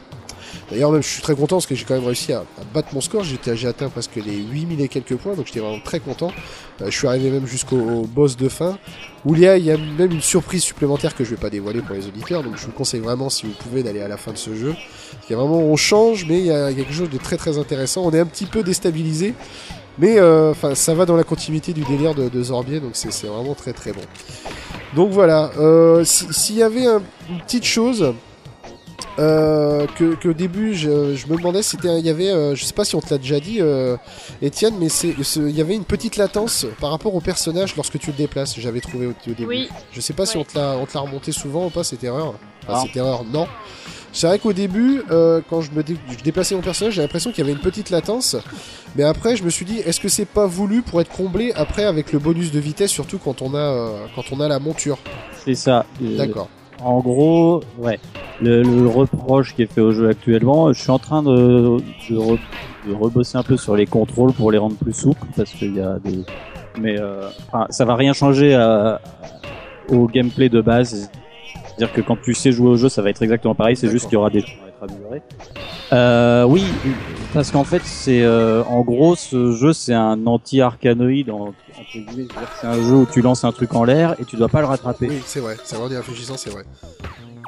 [0.71, 3.01] D'ailleurs même je suis très content parce que j'ai quand même réussi à, battre mon
[3.01, 6.33] score, j'ai atteint presque les 8000 et quelques points, donc j'étais vraiment très content.
[6.81, 8.79] Euh, je suis arrivé même jusqu'au au boss de fin,
[9.25, 11.51] où il y, a, il y a même une surprise supplémentaire que je vais pas
[11.51, 14.17] dévoiler pour les auditeurs, donc je vous conseille vraiment si vous pouvez d'aller à la
[14.17, 14.75] fin de ce jeu.
[15.13, 16.97] Parce qu'il y a vraiment, on change, mais il y a, il y a quelque
[16.97, 18.03] chose de très très intéressant.
[18.05, 19.35] On est un petit peu déstabilisé,
[19.99, 23.27] mais euh, enfin ça va dans la continuité du délire de, de Zorbier, donc c'est
[23.27, 24.01] vraiment très très bon.
[24.97, 28.15] Donc voilà, euh, si- s'il y avait un- une petite chose
[29.19, 32.65] euh, que, que au début je, je me demandais c'était il y avait euh, je
[32.65, 33.97] sais pas si on te l'a déjà dit euh,
[34.41, 38.09] Étienne mais c'est il y avait une petite latence par rapport au personnage lorsque tu
[38.13, 39.69] le déplaces j'avais trouvé au, au début Oui.
[39.93, 40.45] je sais pas si Ouais.
[40.49, 42.87] on te l'a on te l'a remonté souvent ou pas cette erreur enfin, Non.
[42.87, 43.47] cette erreur non
[44.13, 47.31] c'est vrai qu'au début euh, quand je me dé- je déplaçais mon personnage j'ai l'impression
[47.31, 48.37] qu'il y avait une petite latence
[48.97, 51.85] mais après je me suis dit est-ce que c'est pas voulu pour être comblé après
[51.85, 54.99] avec le bonus de vitesse surtout quand on a euh, quand on a la monture?
[55.45, 55.87] C'est ça.
[56.03, 56.49] Euh, d'accord
[56.83, 57.99] En gros, ouais.
[58.41, 62.17] Le, le reproche qui est fait au jeu actuellement, je suis en train de, de,
[62.17, 62.39] re-
[62.87, 65.81] de rebosser un peu sur les contrôles pour les rendre plus souples parce qu'il y
[65.81, 66.21] a des.
[66.79, 69.01] Mais euh, enfin, ça va rien changer à-
[69.89, 71.11] au gameplay de base.
[71.79, 73.77] C'est-à-dire que quand tu sais jouer au jeu, ça va être exactement pareil.
[73.77, 75.23] C'est juste qu'il y aura des choses qui vont être améliorées.
[75.93, 76.65] Euh, oui,
[77.33, 81.55] parce qu'en fait, c'est euh, en gros ce jeu, c'est un anti-arcanoïde en-
[82.61, 84.67] c'est un jeu où tu lances un truc en l'air et tu dois pas le
[84.67, 85.07] rattraper.
[85.09, 86.65] oui c'est vrai c'est vrai en y réfléchissant c'est vrai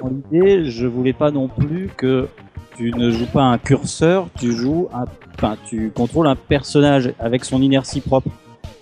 [0.01, 2.29] Dans l'idée, je voulais pas non plus que
[2.77, 5.05] tu ne joues pas un curseur, tu joues un,
[5.37, 8.29] enfin, tu contrôles un personnage avec son inertie propre.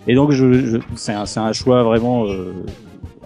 [0.06, 2.52] Et donc, je, je- c'est un, c'est un choix vraiment euh,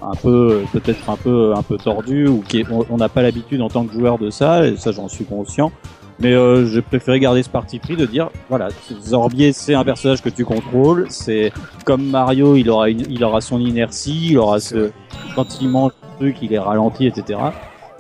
[0.04, 3.60] un peu, peut-être un peu, un peu tordu ou qui est- on n'a pas l'habitude
[3.62, 4.66] en tant que joueur de ça.
[4.66, 5.70] Et ça, j'en suis conscient.
[6.18, 8.68] Mais euh, j'ai préféré garder ce parti pris de dire, voilà,
[9.02, 11.06] Zorbier, c'est un personnage que tu contrôles.
[11.08, 11.52] C'est
[11.84, 14.90] comme Mario, il aura, il aura son inertie, il aura ce,
[15.34, 17.40] quand il mange truc, il est ralenti, etc.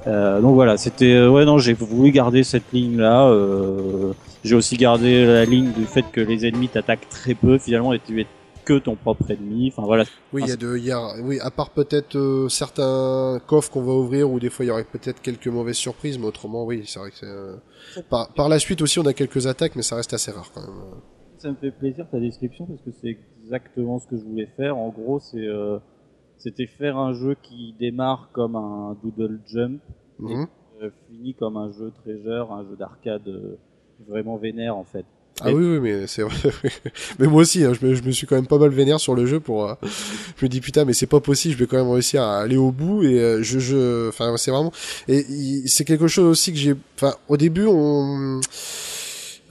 [0.06, 3.26] Euh, donc voilà, c'était euh, ouais non, j'ai voulu garder cette ligne là.
[3.26, 4.12] Euh,
[4.44, 8.00] j'ai aussi gardé la ligne du fait que les ennemis t'attaquent très peu finalement et
[8.04, 8.26] tu es
[8.64, 9.68] que ton propre ennemi.
[9.72, 10.04] Enfin voilà.
[10.32, 13.70] Oui, il y a de, il y a, oui, à part peut-être euh, certains coffres
[13.70, 16.64] qu'on va ouvrir où des fois il y aurait peut-être quelques mauvaises surprises, mais autrement,
[16.64, 17.26] oui, c'est vrai que c'est.
[17.26, 17.56] euh,
[18.10, 20.60] Par, par la suite aussi, on a quelques attaques, mais ça reste assez rare quand
[20.62, 20.70] même.
[21.38, 24.76] Ça me fait plaisir ta description parce que c'est exactement ce que je voulais faire.
[24.76, 25.78] En gros, c'est euh,
[26.38, 29.80] c'était faire un jeu qui démarre comme un doodle jump,
[30.22, 33.28] euh, finit comme un jeu treasure, un jeu d'arcade
[34.08, 35.04] vraiment vénère en fait.
[35.44, 36.36] Ah oui, oui, mais c'est vrai.
[37.18, 39.14] mais moi aussi, hein, je, me, je me suis quand même pas mal vénère sur
[39.14, 39.68] le jeu pour.
[39.68, 39.74] euh,
[40.38, 41.54] je me dis putain, mais c'est pas possible.
[41.54, 44.50] Je vais quand même réussir à aller au bout et euh, je, je, enfin, c'est
[44.50, 44.72] vraiment.
[45.08, 45.24] Et
[45.66, 46.74] c'est quelque chose aussi que j'ai.
[46.96, 48.40] Enfin, au début, on.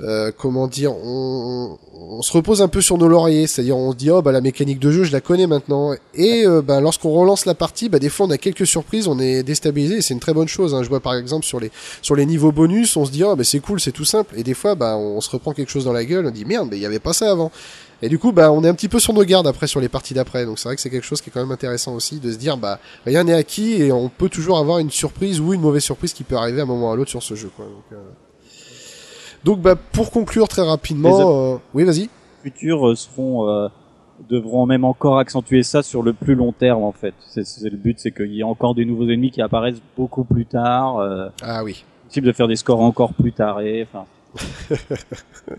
[0.04, 1.78] Euh, comment dire, on,
[2.22, 4.80] se repose un peu sur nos lauriers, c'est-à-dire on se dit oh bah la mécanique
[4.80, 8.10] de jeu je la connais maintenant et euh, bah, lorsqu'on relance la partie, bah des
[8.10, 10.76] fois on a quelques surprises, on est déstabilisé et c'est une très bonne chose.
[10.76, 10.84] Hein.
[10.84, 11.72] Je vois par exemple sur les
[12.02, 14.44] sur les niveaux bonus, on se dit oh bah c'est cool, c'est tout simple et
[14.44, 16.78] des fois bah on se reprend quelque chose dans la gueule, on dit merde mais
[16.78, 17.52] il y avait pas ça avant.
[18.04, 19.90] Et du coup bah on est un petit peu sur nos gardes après sur les
[19.90, 22.20] parties d'après, donc c'est vrai que c'est quelque chose qui est quand même intéressant aussi
[22.20, 25.54] de se dire bah rien n'est acquis et on peut toujours avoir une surprise ou
[25.54, 27.52] une mauvaise surprise qui peut arriver à un moment ou à l'autre sur ce jeu
[27.56, 27.66] quoi.
[27.66, 28.02] Donc, euh,
[29.44, 32.10] donc bah pour conclure très rapidement, euh, oui vas-y.
[32.44, 33.68] futurs euh, seront euh,
[34.30, 37.14] devront même encore accentuer ça sur le plus long terme en fait.
[37.28, 40.24] C'est c'est le but, c'est qu'il y ait encore des nouveaux ennemis qui apparaissent beaucoup
[40.24, 40.98] plus tard.
[41.00, 41.84] Euh, Ah oui.
[42.08, 43.88] possible de faire des scores encore plus tarés.
[43.92, 44.06] Enfin,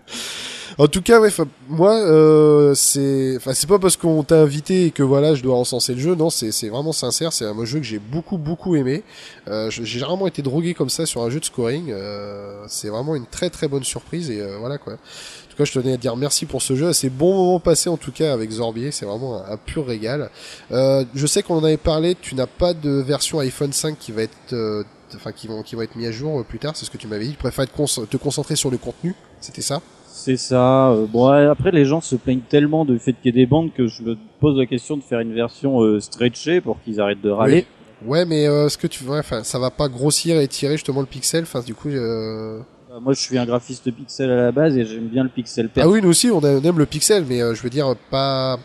[0.77, 1.29] En tout cas, ouais,
[1.69, 5.55] moi, euh, c'est, enfin, c'est pas parce qu'on t'a invité et que voilà, je dois
[5.55, 6.15] encenser le jeu.
[6.15, 7.31] Non, c'est, c'est vraiment sincère.
[7.33, 9.03] C'est un jeu que j'ai beaucoup, beaucoup aimé.
[9.47, 11.91] Euh, j'ai rarement été drogué comme ça sur un jeu de scoring.
[11.91, 14.93] Euh, c'est vraiment une très, très bonne surprise et euh, voilà quoi.
[14.93, 16.93] En tout cas, je tenais à dire merci pour ce jeu.
[16.93, 18.91] C'est bon moment passé en tout cas avec Zorbier.
[18.91, 20.31] C'est vraiment un, pur régal.
[20.71, 22.15] Euh, je sais qu'on en avait parlé.
[22.19, 24.83] Tu n'as pas de version iPhone 5 qui va être, euh,
[25.15, 26.75] enfin, qui vont, qui va être mis à jour plus tard.
[26.75, 27.31] C'est ce que tu m'avais dit.
[27.31, 29.13] Tu préfères te concentrer sur le contenu.
[29.41, 29.81] C'était ça?
[30.23, 30.89] C'est ça.
[30.91, 33.71] Euh, bon, après les gens se plaignent tellement du fait qu'il y ait des bandes
[33.73, 37.21] que je me pose la question de faire une version euh, stretchée pour qu'ils arrêtent
[37.21, 37.65] de râler.
[38.05, 41.01] Ouais, mais euh, ce que tu veux, enfin, ça va pas grossir et tirer justement
[41.01, 41.43] le pixel.
[41.43, 42.59] Enfin, du coup, euh...
[42.91, 45.69] Euh, Moi, je suis un graphiste pixel à la base et j'aime bien le pixel
[45.75, 45.85] ah per.
[45.85, 48.57] oui, nous aussi, on aime le pixel, mais euh, je veux dire pas.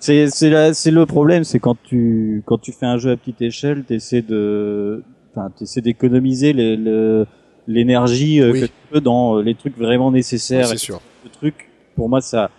[0.00, 3.84] C'est c'est le problème, c'est quand tu quand tu fais un jeu à petite échelle,
[3.84, 5.02] t'essaies de
[5.34, 7.24] enfin t'essaies d'économiser les- le-
[7.66, 8.60] l'énergie euh, Oui.
[8.62, 10.66] que tu peux dans euh, les trucs vraiment nécessaires.
[10.66, 11.00] c'est sûr.
[11.24, 12.50] Ce truc, pour moi, ça,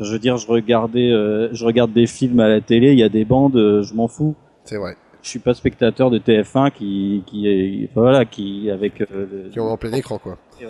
[0.00, 3.02] je veux dire, je regardais, euh, je regarde des films à la télé, il y
[3.02, 4.34] a des bandes, euh, je m'en fous.
[4.64, 4.96] C'est vrai.
[5.22, 9.58] Je suis pas spectateur de TF1 qui qui est enfin, voilà qui avec euh, Qui
[9.60, 10.38] ont en plein écran, quoi.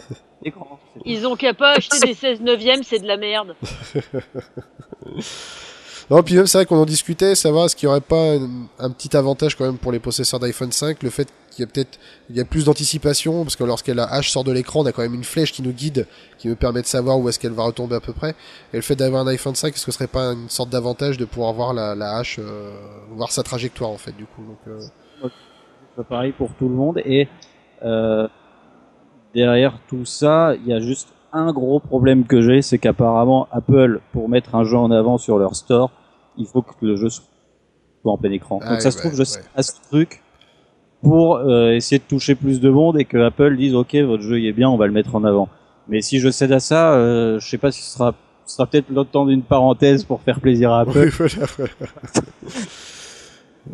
[1.04, 3.54] Ils ont qu'à pas acheter des 16 neuvième, c'est de la merde.
[6.10, 8.48] Non, puis même, c'est vrai qu'on en discutait, savoir est-ce qu'il y aurait pas un,
[8.78, 11.28] un petit avantage quand même pour les possesseurs d'iPhone 5, le fait
[11.58, 11.98] qu'il y a peut-être,
[12.30, 14.92] il y a plus d'anticipation, parce que lorsque la hache sort de l'écran, on a
[14.92, 16.06] quand même une flèche qui nous guide,
[16.38, 18.30] qui nous permet de savoir où est-ce qu'elle va retomber à peu près.
[18.72, 21.18] Et le fait d'avoir un iPhone 5, est-ce que ce serait pas une sorte d'avantage
[21.18, 22.70] de pouvoir voir la, la hache, euh,
[23.10, 24.42] voir sa trajectoire, en fait, du coup.
[24.42, 25.28] Donc, euh,
[25.96, 27.02] pas pareil pour tout le monde.
[27.04, 27.28] Et
[27.82, 28.28] euh,
[29.34, 34.00] derrière tout ça, il y a juste un gros problème que j'ai, c'est qu'apparemment Apple,
[34.12, 35.90] pour mettre un jeu en avant sur leur store,
[36.36, 37.24] il faut que le jeu soit
[38.04, 38.60] en plein écran.
[38.62, 39.24] Ah Donc ça se trouve, je ouais.
[39.24, 40.22] sais pas ce truc.
[41.02, 44.40] Pour euh, essayer de toucher plus de monde et que Apple dise ok votre jeu
[44.40, 45.48] il est bien, on va le mettre en avant.
[45.88, 48.14] Mais si je cède à ça, euh, je sais pas si ce sera
[48.46, 50.98] ce sera peut-être le temps d'une parenthèse pour faire plaisir à Apple.
[50.98, 51.46] Oui, voilà.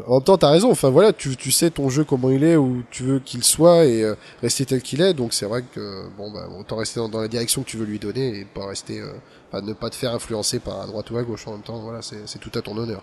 [0.07, 0.71] En même temps, t'as raison.
[0.71, 4.03] Enfin voilà, tu, sais ton jeu comment il est, où tu veux qu'il soit et
[4.03, 5.15] euh, rester tel qu'il est.
[5.15, 7.99] Donc c'est vrai que bon bah autant rester dans, la direction que tu veux lui
[7.99, 11.23] donner et pas rester, euh, ne pas te faire influencer par à droite ou à
[11.23, 11.79] gauche en même temps.
[11.81, 13.03] Voilà, c'est tout à ton honneur.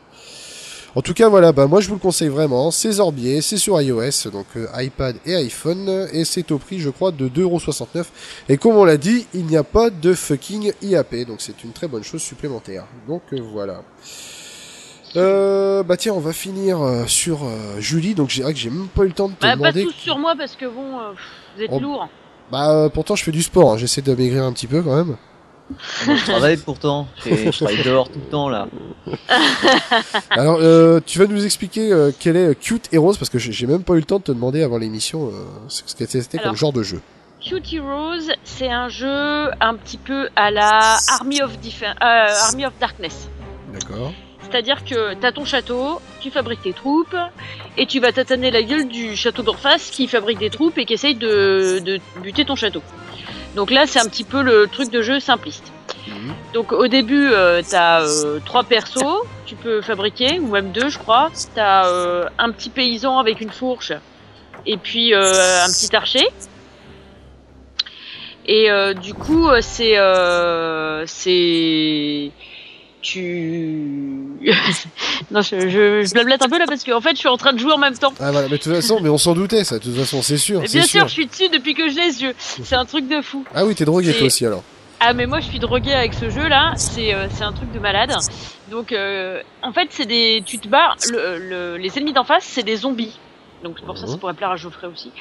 [0.93, 2.69] En tout cas, voilà, bah moi je vous le conseille vraiment.
[2.69, 6.89] C'est Zorbier, c'est sur iOS, donc euh, iPad et iPhone, et c'est au prix, je
[6.89, 8.05] crois, de 2,69€.
[8.49, 11.71] Et comme on l'a dit, il n'y a pas de fucking IAP, donc c'est une
[11.71, 12.85] très bonne chose supplémentaire.
[13.07, 13.83] Donc euh, voilà.
[15.15, 17.39] Euh, bah tiens, on va finir euh, sur
[17.79, 19.83] Julie, donc j'ai que j'ai même pas eu le temps de te Bah, pas demander.
[19.85, 20.97] tous sur moi parce que bon,
[21.55, 21.79] vous êtes Oh.
[21.79, 22.09] lourd.
[22.51, 25.15] Bah pourtant je fais du sport, hein, j'essaie de maigrir un petit peu quand même.
[26.05, 27.07] Je travaille pourtant.
[27.25, 28.67] Je travaille dehors tout le temps là.
[30.29, 33.83] Alors euh, tu vas nous expliquer euh, quel est Cute Heroes parce que j'ai même
[33.83, 35.31] pas eu le temps de te demander avant l'émission euh,
[35.67, 37.01] ce que c'était comme genre de jeu.
[37.41, 41.51] Cutie Rose, c'est un jeu un petit peu à la Army of,
[41.81, 43.29] euh, Army of Darkness.
[43.73, 44.13] D'accord.
[44.43, 47.15] C'est-à-dire que t'as ton château, tu fabriques tes troupes,
[47.77, 50.85] et tu vas tataner la gueule du château d'en face qui fabrique des troupes et
[50.85, 52.81] qui essaye de, de buter ton château.
[53.55, 55.71] Donc là, c'est un petit peu le truc de jeu simpliste.
[56.07, 56.33] Mhm.
[56.53, 60.97] Donc au début, euh, t'as euh, trois persos, tu peux fabriquer, ou même deux, je
[60.97, 61.29] crois.
[61.55, 63.93] T'as euh, un petit paysan avec une fourche,
[64.65, 66.27] et puis euh, un petit archer.
[68.45, 69.95] Et du coup, c'est
[71.05, 72.31] c'est
[73.01, 74.37] tu
[75.31, 77.53] non je, je, je blablate un peu là parce qu'en fait je suis en train
[77.53, 78.13] de jouer en même temps.
[78.19, 80.37] Ah voilà, mais de toute façon, mais on s'en doutait ça, de toute façon c'est
[80.37, 80.59] sûr.
[80.61, 81.07] Bien sûr, sûr.
[81.07, 82.33] je suis dessus depuis que je les yeux.
[82.37, 83.43] C'est un truc de fou.
[83.53, 84.63] Ah oui, t'es drogué toi aussi alors.
[84.99, 87.79] Ah mais moi je suis droguée avec ce jeu là, c'est euh, un truc de
[87.79, 88.13] malade.
[88.69, 92.43] Donc euh, en fait c'est des tu te bats le, le- les ennemis d'en face
[92.45, 93.17] c'est des zombies.
[93.63, 94.11] Donc pour ça Mhm.
[94.11, 95.11] ça pourrait plaire à Geoffrey aussi.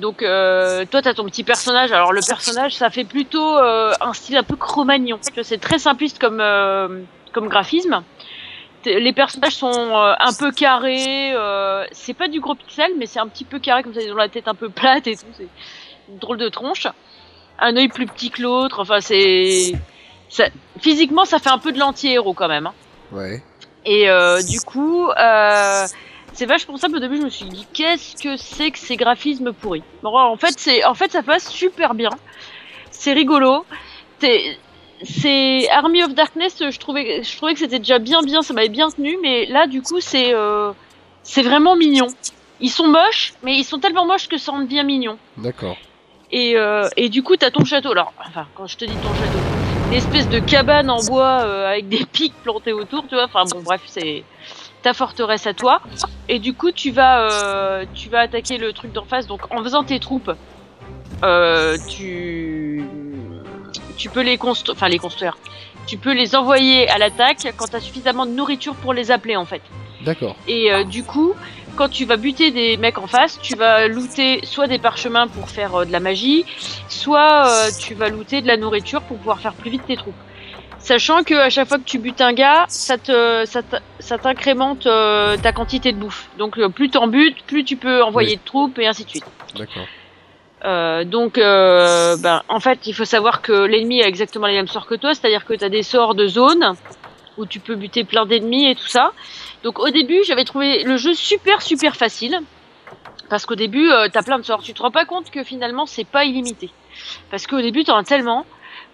[0.00, 1.92] Donc euh, toi t'as ton petit personnage.
[1.92, 4.56] Alors le personnage ça fait plutôt euh, un style un peu
[5.34, 8.02] vois, C'est très simpliste comme euh, comme graphisme.
[8.84, 11.32] Les personnages sont euh, un peu carrés.
[11.34, 14.00] euh, c'est pas du gros pixel mais c'est un petit peu carré comme ça.
[14.00, 15.26] Ils ont la tête un peu plate et tout.
[15.36, 15.48] C'est
[16.08, 16.88] une drôle de tronche
[17.62, 18.80] un œil plus petit que l'autre.
[18.80, 19.72] Enfin, c'est
[20.28, 20.44] ça,
[20.80, 22.66] physiquement, ça fait un peu de l'anti-héros quand même.
[22.66, 22.74] hein.
[23.12, 23.42] Ouais.
[23.84, 25.86] Et euh, du coup, euh,
[26.32, 26.96] c'est vachement simple.
[26.96, 30.36] Au début, je me suis dit, qu'est-ce que c'est que ces graphismes pourris Bon, en
[30.36, 32.10] fait, c'est, en fait, ça passe super bien.
[32.90, 33.64] C'est rigolo.
[34.20, 36.62] C'est Army of Darkness.
[36.70, 38.42] Je trouvais, je trouvais que c'était déjà bien, bien.
[38.42, 39.18] Ça m'avait bien tenu.
[39.22, 40.72] Mais là, du coup, c'est, euh,
[41.22, 42.06] c'est vraiment mignon.
[42.60, 45.18] Ils sont moches, mais ils sont tellement moches que ça en devient mignon.
[45.36, 45.76] D'accord.
[46.30, 47.90] Et, euh, et du coup, t'as ton château.
[47.90, 49.38] Alors, enfin, quand je te dis ton château,
[49.88, 53.24] une espèce de cabane en bois euh, avec des pics plantés autour, tu vois.
[53.24, 54.24] Enfin, bon, bref, c'est
[54.82, 55.80] ta forteresse à toi.
[56.28, 59.26] Et du coup, tu vas, euh, tu vas attaquer le truc d'en face.
[59.26, 60.32] Donc, en faisant tes troupes,
[61.22, 62.84] euh, tu,
[63.96, 65.38] tu peux les construire, enfin les construire.
[65.86, 69.44] Tu peux les envoyer à l'attaque quand t'as suffisamment de nourriture pour les appeler, en
[69.44, 69.62] fait.
[70.04, 70.36] D'accord.
[70.46, 71.34] Et euh, du coup,
[71.76, 75.48] quand tu vas buter des mecs en face, tu vas looter soit des parchemins pour
[75.48, 76.44] faire euh, de la magie,
[76.88, 80.14] soit euh, tu vas looter de la nourriture pour pouvoir faire plus vite tes troupes.
[80.78, 83.62] Sachant que à chaque fois que tu butes un gars, ça te ça
[84.02, 86.28] ça t'incrémente euh, ta quantité de bouffe.
[86.38, 88.36] Donc euh, plus t'en butes, plus tu peux envoyer Oui.
[88.36, 89.24] de troupes et ainsi de suite.
[89.56, 89.86] D'accord.
[90.64, 94.86] Euh, donc, ben, en fait, il faut savoir que l'ennemi a exactement les mêmes sorts
[94.86, 96.74] que toi, c'est-à-dire que tu as des sorts de zone
[97.36, 99.12] où tu peux buter plein d'ennemis et tout ça.
[99.64, 102.38] Donc, au début, j'avais trouvé le jeu super super facile
[103.28, 104.62] parce qu'au début, euh, t'as plein de sorts.
[104.62, 106.70] Tu te rends pas compte que finalement, c'est pas illimité
[107.30, 108.44] parce qu'au début, t'en as tellement.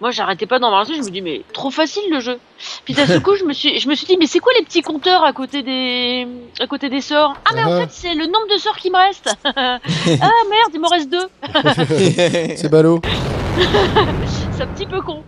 [0.01, 0.93] Moi, j'arrêtais pas d'en balancer.
[0.93, 2.39] Je me dis, mais trop facile le jeu.
[2.85, 4.63] Puis d'un seul coup, je me suis, je me suis dit, mais c'est quoi les
[4.63, 6.27] petits compteurs à côté des,
[6.59, 7.33] à côté des sorts?
[7.45, 9.29] Ah, mais en fait, c'est le nombre de sorts qui me reste.
[9.45, 11.27] ah merde, il m'en reste deux.
[12.55, 13.01] C'est ballot.
[14.51, 15.23] c'est un petit peu con.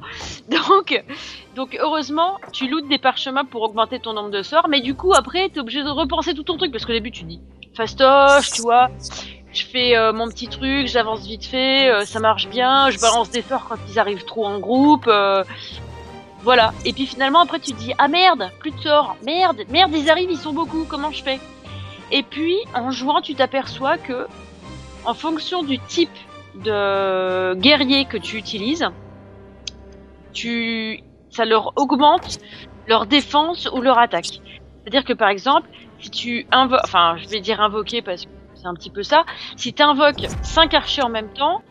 [0.50, 1.04] Donc,
[1.56, 5.14] donc heureusement, tu lootes des parchemins pour augmenter ton nombre de sorts, mais du coup
[5.14, 7.42] après, t'es obligé de repenser tout ton truc parce qu'au début tu dis
[7.76, 8.90] fastoche, tu vois.
[9.54, 13.30] Je fais euh, mon petit truc, j'avance vite fait, euh, ça marche bien, je balance
[13.32, 15.08] des sorts quand ils arrivent trop en groupe.
[15.08, 15.44] euh,
[16.44, 16.74] voilà.
[16.86, 20.10] Et puis finalement après tu te dis ah merde, plus de sorts, merde, merde ils
[20.10, 21.40] arrivent, ils sont beaucoup, comment je fais?
[22.12, 24.26] Et puis en jouant tu t'aperçois que
[25.06, 26.10] en fonction du type
[26.56, 28.86] de guerrier que tu utilises,
[30.34, 32.40] tu, ça leur augmente
[32.88, 34.40] leur défense ou leur attaque.
[34.82, 38.32] C'est-à-dire que par exemple, si tu invoques, enfin, je vais dire invoquer parce que
[38.62, 39.24] c'est un petit peu ça.
[39.58, 41.62] Si tu invoques 5 archers en même temps,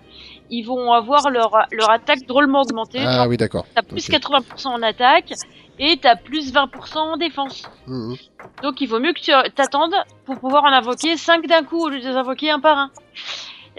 [0.51, 3.03] ils vont avoir leur, leur attaque drôlement augmentée.
[3.07, 3.66] Ah oui, d'accord.
[3.74, 4.16] T'as plus ok.
[4.20, 5.32] 80% en attaque
[5.78, 7.62] et t'as plus 20% en défense.
[7.86, 8.16] Mhm.
[8.62, 11.88] Donc il vaut mieux que tu t'attendes pour pouvoir en invoquer 5 d'un coup au
[11.88, 12.91] lieu de les invoquer un par un.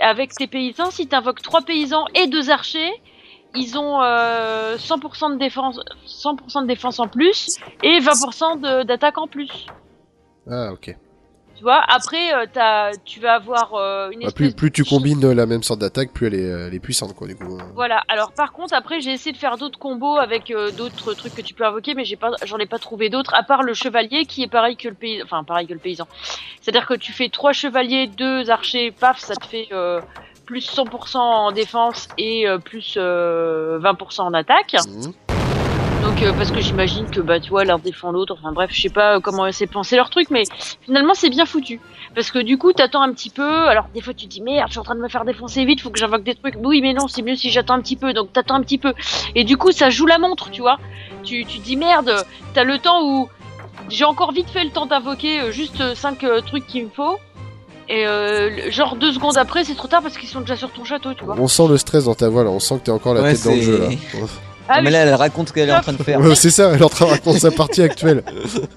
[0.01, 2.91] Avec tes paysans, si t'invoques 3 paysans et 2 archers,
[3.53, 9.17] ils ont euh, 100% de défense 100% de défense en plus et 20% de- d'attaque
[9.17, 9.65] en plus.
[10.49, 10.95] Ah ok.
[11.61, 14.83] Tu vois, après euh, t'as- tu vas avoir euh, une Bah, espèce plus, plus tu
[14.83, 17.55] combines la même sorte d'attaque, plus elle est, elle est puissante quoi du coup.
[17.75, 18.01] Voilà.
[18.07, 21.43] Alors par contre, après j'ai essayé de faire d'autres combos avec euh, d'autres trucs que
[21.43, 24.25] tu peux invoquer, mais j'ai pas, j'en ai pas trouvé d'autres à part le chevalier
[24.25, 25.23] qui est pareil que le paysan.
[25.23, 26.07] Enfin pareil que le paysan.
[26.61, 30.01] C'est-à-dire que tu fais trois chevaliers, deux archers, paf, ça te fait euh,
[30.47, 34.73] plus 100% en défense et plus euh, 20% en attaque.
[34.73, 35.13] Mhm.
[36.11, 38.35] Donc euh, parce que j'imagine que bah tu vois l'un défend l'autre.
[38.37, 40.43] Enfin bref, je sais pas euh, comment c'est pensé leur truc, mais
[40.81, 41.79] finalement c'est bien foutu.
[42.15, 43.49] Parce que du coup t'attends un petit peu.
[43.69, 45.63] Alors des fois tu te dis merde, je suis en train de me faire défoncer
[45.63, 46.55] vite, faut que j'invoque des trucs.
[46.61, 48.11] Oui mais non, c'est mieux si j'attends un petit peu.
[48.11, 48.93] Donc t'attends un petit peu.
[49.35, 50.79] Et du coup ça joue la montre, tu vois.
[51.23, 53.29] Tu tu te dis merde, t'as le temps où
[53.87, 57.19] j'ai encore vite fait le temps d'invoquer euh, juste 5 trucs qu'il me faut.
[57.87, 60.83] Et euh, genre deux secondes après, c'est trop tard parce qu'ils sont déjà sur ton
[60.83, 61.35] château, tu vois.
[61.39, 63.33] On sent le stress dans ta voix là, on sent que t'es encore la Ouais,
[63.33, 63.87] tête dans le jeu là.
[64.73, 66.19] Ah, mais là, elle raconte ce qu'elle est en train de faire.
[66.19, 68.23] Ouais, c'est ça, elle est en train de raconter sa partie actuelle.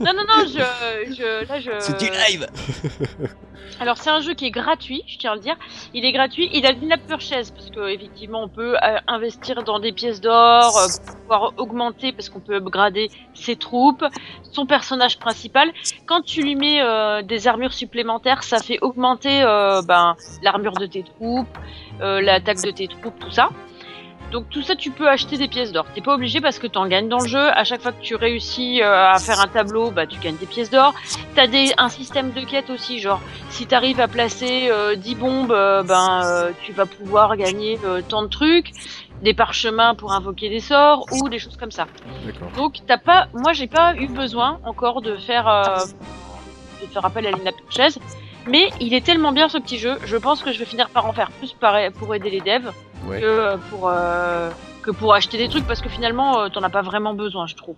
[0.01, 1.70] Non, non, non, je, je, là, je.
[1.78, 2.47] C'est du live
[3.80, 5.57] Alors, c'est un jeu qui est gratuit, je tiens à le dire.
[5.95, 9.80] Il est gratuit, il a une purchase parce que effectivement, on peut euh, investir dans
[9.80, 14.05] des pièces d'or, euh, pour pouvoir augmenter parce qu'on peut upgrader ses troupes,
[14.53, 15.72] son personnage principal.
[16.07, 20.86] Quand tu lui mets euh, des armures supplémentaires, ça fait augmenter euh, ben l'armure de
[20.86, 21.59] tes troupes,
[22.01, 23.49] euh, l'attaque de tes troupes, tout ça.
[24.33, 25.87] Donc tout ça, tu peux acheter des pièces d'or.
[25.95, 27.49] T'es pas obligé parce que t'en gagnes dans le jeu.
[27.51, 30.47] À chaque fois que tu réussis euh, à faire un tableau, bah tu gagnes des
[30.47, 30.93] pièces d'or.
[31.37, 33.20] T'as des un système de quête aussi, genre
[33.51, 38.03] si t'arrives à placer euh, 10 bombes, euh, ben euh, tu vas pouvoir gagner euh,
[38.09, 38.72] tant de trucs,
[39.22, 41.87] des parchemins pour invoquer des sorts ou des choses comme ça.
[42.57, 45.77] Donc t'as pas, moi j'ai pas eu besoin encore de faire euh,
[46.83, 47.99] de faire appel à l'Ina chaise,
[48.47, 51.07] mais il est tellement bien ce petit jeu, je pense que je vais finir par
[51.07, 51.55] en faire plus
[51.99, 52.72] pour aider les devs
[53.07, 53.20] Ouais.
[53.20, 54.49] que pour euh,
[54.82, 57.55] que pour acheter des trucs parce que finalement euh, t'en as pas vraiment besoin, je
[57.55, 57.76] trouve.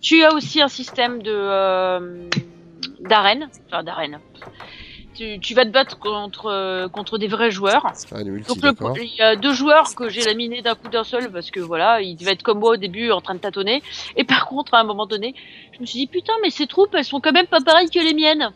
[0.00, 2.28] Tu as aussi un système de euh,
[3.00, 4.20] d'arène, enfin d'arène.
[5.16, 7.84] Tu, tu vas te battre contre euh, contre des vrais joueurs.
[8.12, 8.62] Ah, multi, Donc
[8.96, 11.58] le, il y a deux joueurs que j'ai laminé d'un coup d'un seul parce que
[11.60, 13.82] voilà, ils devaient être comme moi au début en train de tâtonner.
[14.16, 15.34] Et par contre, à un moment donné,
[15.72, 17.98] je me suis dit putain, mais ces troupes, elles sont quand même pas pareilles que
[17.98, 18.52] les miennes.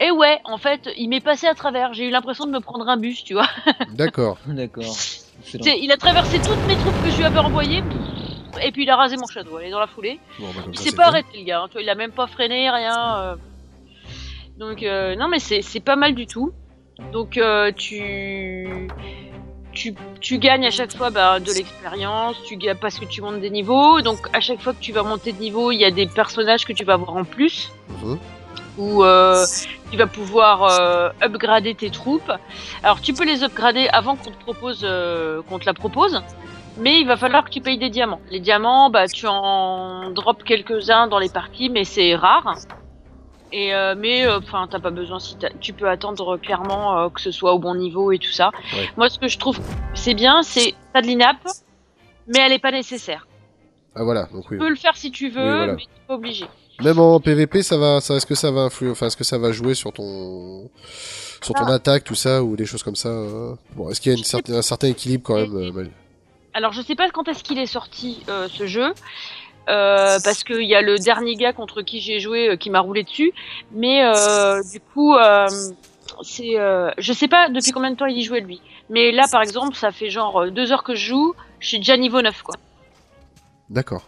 [0.00, 1.94] Et ouais, en fait, il m'est passé à travers.
[1.94, 3.48] J'ai eu l'impression de me prendre un bus, tu vois.
[3.94, 4.38] D'accord.
[4.46, 4.84] D'accord.
[5.64, 7.82] Il a traversé toutes mes troupes que je lui avais envoyées.
[8.62, 10.18] Et puis il a rasé mon château, elle est dans la foulée.
[10.38, 12.10] Bon, bah, Il s'est c'est pas arrêté le gars, hein, tu vois, il a même
[12.10, 13.16] pas freiné, rien.
[13.18, 13.36] euh.
[14.58, 16.52] Donc euh, non mais c'est c'est pas mal du tout.
[17.12, 18.88] Donc euh, tu
[19.72, 23.40] tu tu gagnes à chaque fois bah, de l'expérience, tu gagnes parce que tu montes
[23.40, 24.00] des niveaux.
[24.00, 26.64] Donc à chaque fois que tu vas monter de niveau, il y a des personnages
[26.64, 27.70] que tu vas avoir en plus
[28.02, 28.18] Mhm.
[28.78, 29.44] Où euh,
[29.90, 32.30] tu vas pouvoir euh, upgrader tes troupes.
[32.82, 36.22] Alors tu peux les upgrader avant qu'on te propose euh, qu'on te la propose.
[36.78, 38.20] Mais il va falloir que tu payes des diamants.
[38.30, 42.54] Les diamants, bah, tu en drops quelques-uns dans les parties, mais c'est rare.
[43.52, 47.30] Et euh, mais enfin, t'as pas besoin si tu peux attendre clairement euh, que ce
[47.30, 48.50] soit au bon niveau et tout ça.
[48.74, 48.90] Ouais.
[48.98, 49.58] Moi, ce que je trouve
[49.94, 51.36] c'est bien, c'est t'as de l'inap,
[52.26, 53.26] mais elle est pas nécessaire.
[53.94, 54.56] Ah voilà, donc oui.
[54.56, 55.72] Tu peux le faire si tu veux, Oui, voilà.
[55.72, 56.44] mais t'es pas obligé.
[56.82, 59.38] Même en PVP, ça va, ça, est-ce que ça va influer, enfin, est-ce que ça
[59.38, 60.68] va jouer sur ton,
[61.42, 61.74] sur ton Ah.
[61.74, 64.54] attaque, tout ça, ou des choses comme ça euh Bon, est-ce qu'il y a une
[64.54, 65.86] un certain équilibre quand même euh,
[66.52, 68.92] Alors je sais pas quand est-ce qu'il est sorti euh, ce jeu.
[69.68, 73.02] euh, parce qu'il y a le dernier gars contre qui j'ai joué qui m'a roulé
[73.04, 73.32] dessus,
[73.72, 74.02] mais
[74.70, 75.14] du coup,
[76.22, 76.56] c'est,
[76.98, 78.60] je sais pas depuis combien de temps il y jouait lui,
[78.90, 81.96] mais là par exemple, ça fait genre deux heures que je joue, je suis déjà
[81.96, 82.54] niveau 9 quoi.
[83.70, 84.02] D'accord.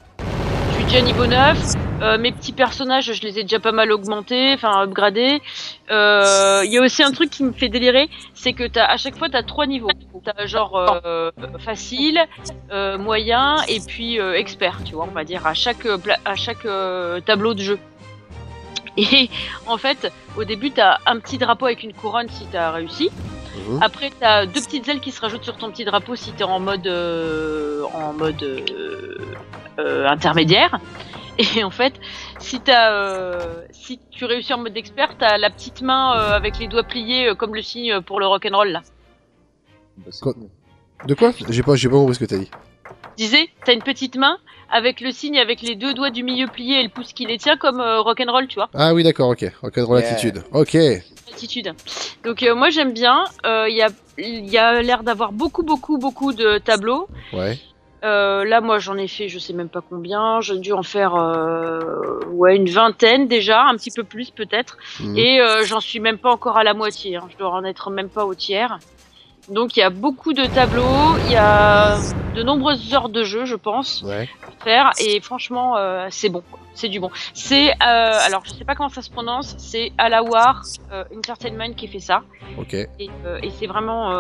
[0.71, 1.57] Je suis déjà niveau 9,
[2.01, 5.43] euh, mes petits personnages, je les ai déjà pas mal augmentés, enfin upgradés.
[5.91, 8.97] Euh, Il y a aussi un truc qui me fait délirer, c'est que t'as à
[8.97, 9.91] chaque fois t'as trois niveaux.
[10.25, 12.21] T'as genre euh, facile,
[12.99, 15.87] moyen et puis expert, tu vois, on va dire à chaque
[16.25, 16.67] à chaque
[17.25, 17.79] tableau de jeu.
[18.97, 19.31] Et
[19.67, 23.11] en fait, au début t'as un petit drapeau avec une couronne si t'as réussi.
[23.71, 23.83] Mhm.
[23.83, 26.61] Après, t'as deux petites ailes qui se rajoutent sur ton petit drapeau si t'es en
[26.61, 28.45] mode en mode
[29.79, 30.79] intermédiaire.
[31.57, 31.95] Et en fait,
[32.41, 36.67] si euh, si tu réussis en mode expert, t'as la petite main euh, avec les
[36.69, 38.83] doigts pliés euh, comme le signe pour le rock'n'roll là.
[39.99, 40.35] Bah, Quoi.
[41.07, 42.51] De quoi J'ai pas, j'ai pas compris ce que t'as dit.
[43.17, 44.39] disais, t'as une petite main
[44.71, 47.39] avec le signe avec les deux doigts du milieu pliés et le pouce qui les
[47.39, 48.69] tient comme euh, rock'n'roll, tu vois.
[48.75, 49.45] Ah oui, d'accord, ok.
[49.63, 50.11] Rock'n'roll Yeah.
[50.13, 50.43] attitude.
[50.53, 50.77] Ok.
[51.33, 51.73] Attitude.
[52.25, 53.25] Donc euh, moi j'aime bien.
[53.47, 57.07] Euh, Il y a, il y a l'air d'avoir beaucoup, beaucoup, beaucoup de tableaux.
[57.33, 57.59] Ouais.
[58.05, 60.41] Euh, là, moi, j'en ai fait, je sais même pas combien.
[60.41, 64.77] J'ai dû en faire, euh, ouais, une vingtaine déjà, un petit peu plus peut-être.
[65.01, 65.17] Mhm.
[65.17, 67.17] Et euh, j'en suis même pas encore à la moitié.
[67.17, 67.27] hein.
[67.31, 68.79] Je dois en être même pas au tiers.
[69.51, 71.17] Donc, il y a beaucoup de tableaux.
[71.27, 71.97] Il y a
[72.35, 74.29] de nombreuses heures de jeu, je pense, Ouais.
[74.47, 74.91] à faire.
[75.01, 76.43] Et franchement, euh, c'est bon.
[76.75, 77.11] C'est du bon.
[77.35, 79.55] C'est, euh, alors, je sais pas comment ça se prononce.
[79.59, 82.23] C'est Alawar euh, Entertainment qui fait ça.
[82.57, 82.75] Ok.
[82.75, 82.89] Et,
[83.27, 84.13] euh, et c'est vraiment,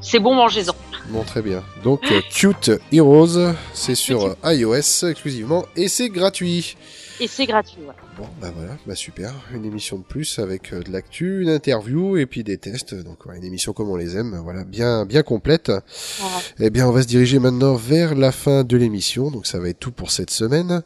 [0.00, 0.74] c'est bon, mangez-en.
[1.08, 1.62] Bon, très bien.
[1.84, 6.76] Donc, Cute Heroes, c'est sur iOS exclusivement et c'est gratuit.
[7.20, 7.80] Et c'est gratuit.
[7.80, 7.94] Ouais.
[8.16, 9.32] Bon, bah voilà, bah super.
[9.52, 12.94] Une émission de plus avec euh, de l'actu, une interview et puis des tests.
[12.94, 14.40] Donc, ouais, une émission comme on les aime.
[14.42, 15.72] Voilà, bien, bien complète.
[16.18, 16.36] Voilà.
[16.60, 19.68] Eh bien, on va se diriger maintenant vers la fin de l'émission, donc ça va
[19.68, 20.82] être tout pour cette semaine.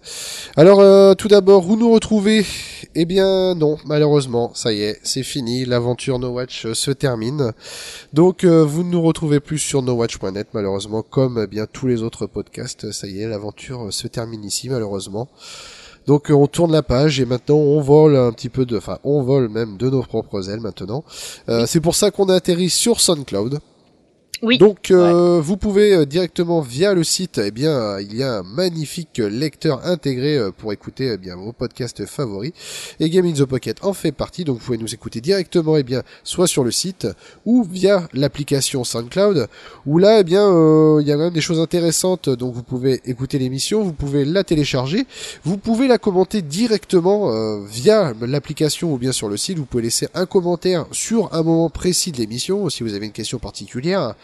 [0.57, 2.47] Alors, euh, tout d'abord, où nous retrouver?
[2.95, 7.53] Eh bien, non, malheureusement, ça y est, c'est fini, l'aventure No Watch euh, se termine.
[8.13, 12.03] Donc, euh, vous ne nous retrouvez plus sur nowatch.net, malheureusement, comme eh bien tous les
[12.03, 12.93] autres podcasts.
[12.93, 15.29] Ça y est, l'aventure euh, se termine ici, malheureusement.
[16.07, 18.99] Donc euh, on tourne la page et maintenant on vole un petit peu de, enfin
[19.05, 21.05] on vole même de nos propres ailes maintenant.
[21.49, 23.61] Euh, C'est pour ça qu'on a atterri sur SoundCloud.
[24.45, 24.59] Oui.
[24.59, 28.39] Donc euh, vous pouvez euh, directement via le site, eh bien euh, il y a
[28.39, 32.51] un magnifique euh, lecteur intégré euh, pour écouter eh bien vos podcasts favoris
[32.99, 34.43] et Game in the Pocket en fait partie.
[34.43, 37.07] Donc vous pouvez nous écouter directement eh bien soit sur le site
[37.47, 39.47] ou via l'application SoundCloud
[39.87, 42.29] où là eh bien euh, il y a quand même des choses intéressantes.
[42.29, 45.07] Donc vous pouvez écouter l'émission, vous pouvez la télécharger,
[45.45, 49.59] vous pouvez la commenter directement euh, via l'application ou bien sur le site.
[49.59, 53.13] Vous pouvez laisser un commentaire sur un moment précis de l'émission si vous avez une
[53.13, 54.17] question particulière.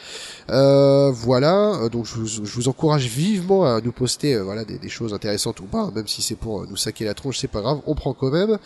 [0.50, 4.64] Euh, voilà, Euh, donc je vous, je vous encourage vivement à nous poster euh, voilà
[4.64, 7.38] des, des choses intéressantes ou pas, hein, même si c'est pour nous saquer la tronche,
[7.38, 8.58] c'est pas grave, on prend quand même.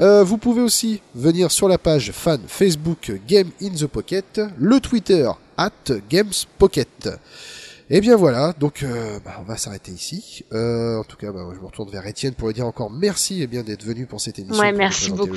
[0.00, 4.80] Euh, vous pouvez aussi venir sur la page fan Facebook Game in the Pocket, le
[4.80, 5.70] Twitter at
[6.08, 7.08] Games Pocket.
[7.88, 10.44] Et bien voilà, donc euh, bah, on va s'arrêter ici.
[10.52, 13.42] Euh, en tout cas, bah, je me retourne vers Étienne pour lui dire encore merci
[13.42, 14.60] et bien d'être venu pour cette émission.
[14.60, 15.36] Ouais, merci beaucoup.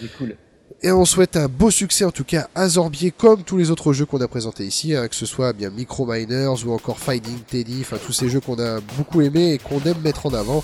[0.00, 0.36] C'est cool.
[0.80, 3.92] Et on souhaite un beau succès en tout cas à Zorbier comme tous les autres
[3.92, 7.40] jeux qu'on a présentés ici, hein, que ce soit bien Micro Miners ou encore Finding
[7.40, 10.62] Teddy, enfin tous ces jeux qu'on a beaucoup aimés et qu'on aime mettre en avant.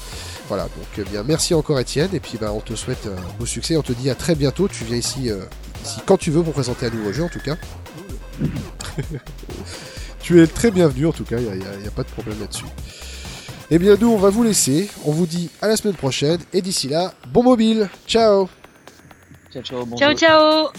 [0.49, 3.47] Voilà, donc eh bien merci encore Étienne et puis bah on te souhaite un beau
[3.47, 5.41] succès, on te dit à très bientôt, tu viens ici, euh,
[6.07, 7.57] quand tu veux pour présenter un nouveau jeu en tout cas.
[10.21, 12.67] tu es très bienvenu en tout cas, il n'y a, pas de problème là-dessus.
[13.71, 16.63] Et bien nous on va vous laisser, on vous dit à la semaine prochaine et
[16.63, 18.49] d'ici là, bon mobile, ciao
[19.97, 20.73] Ciao, ciao.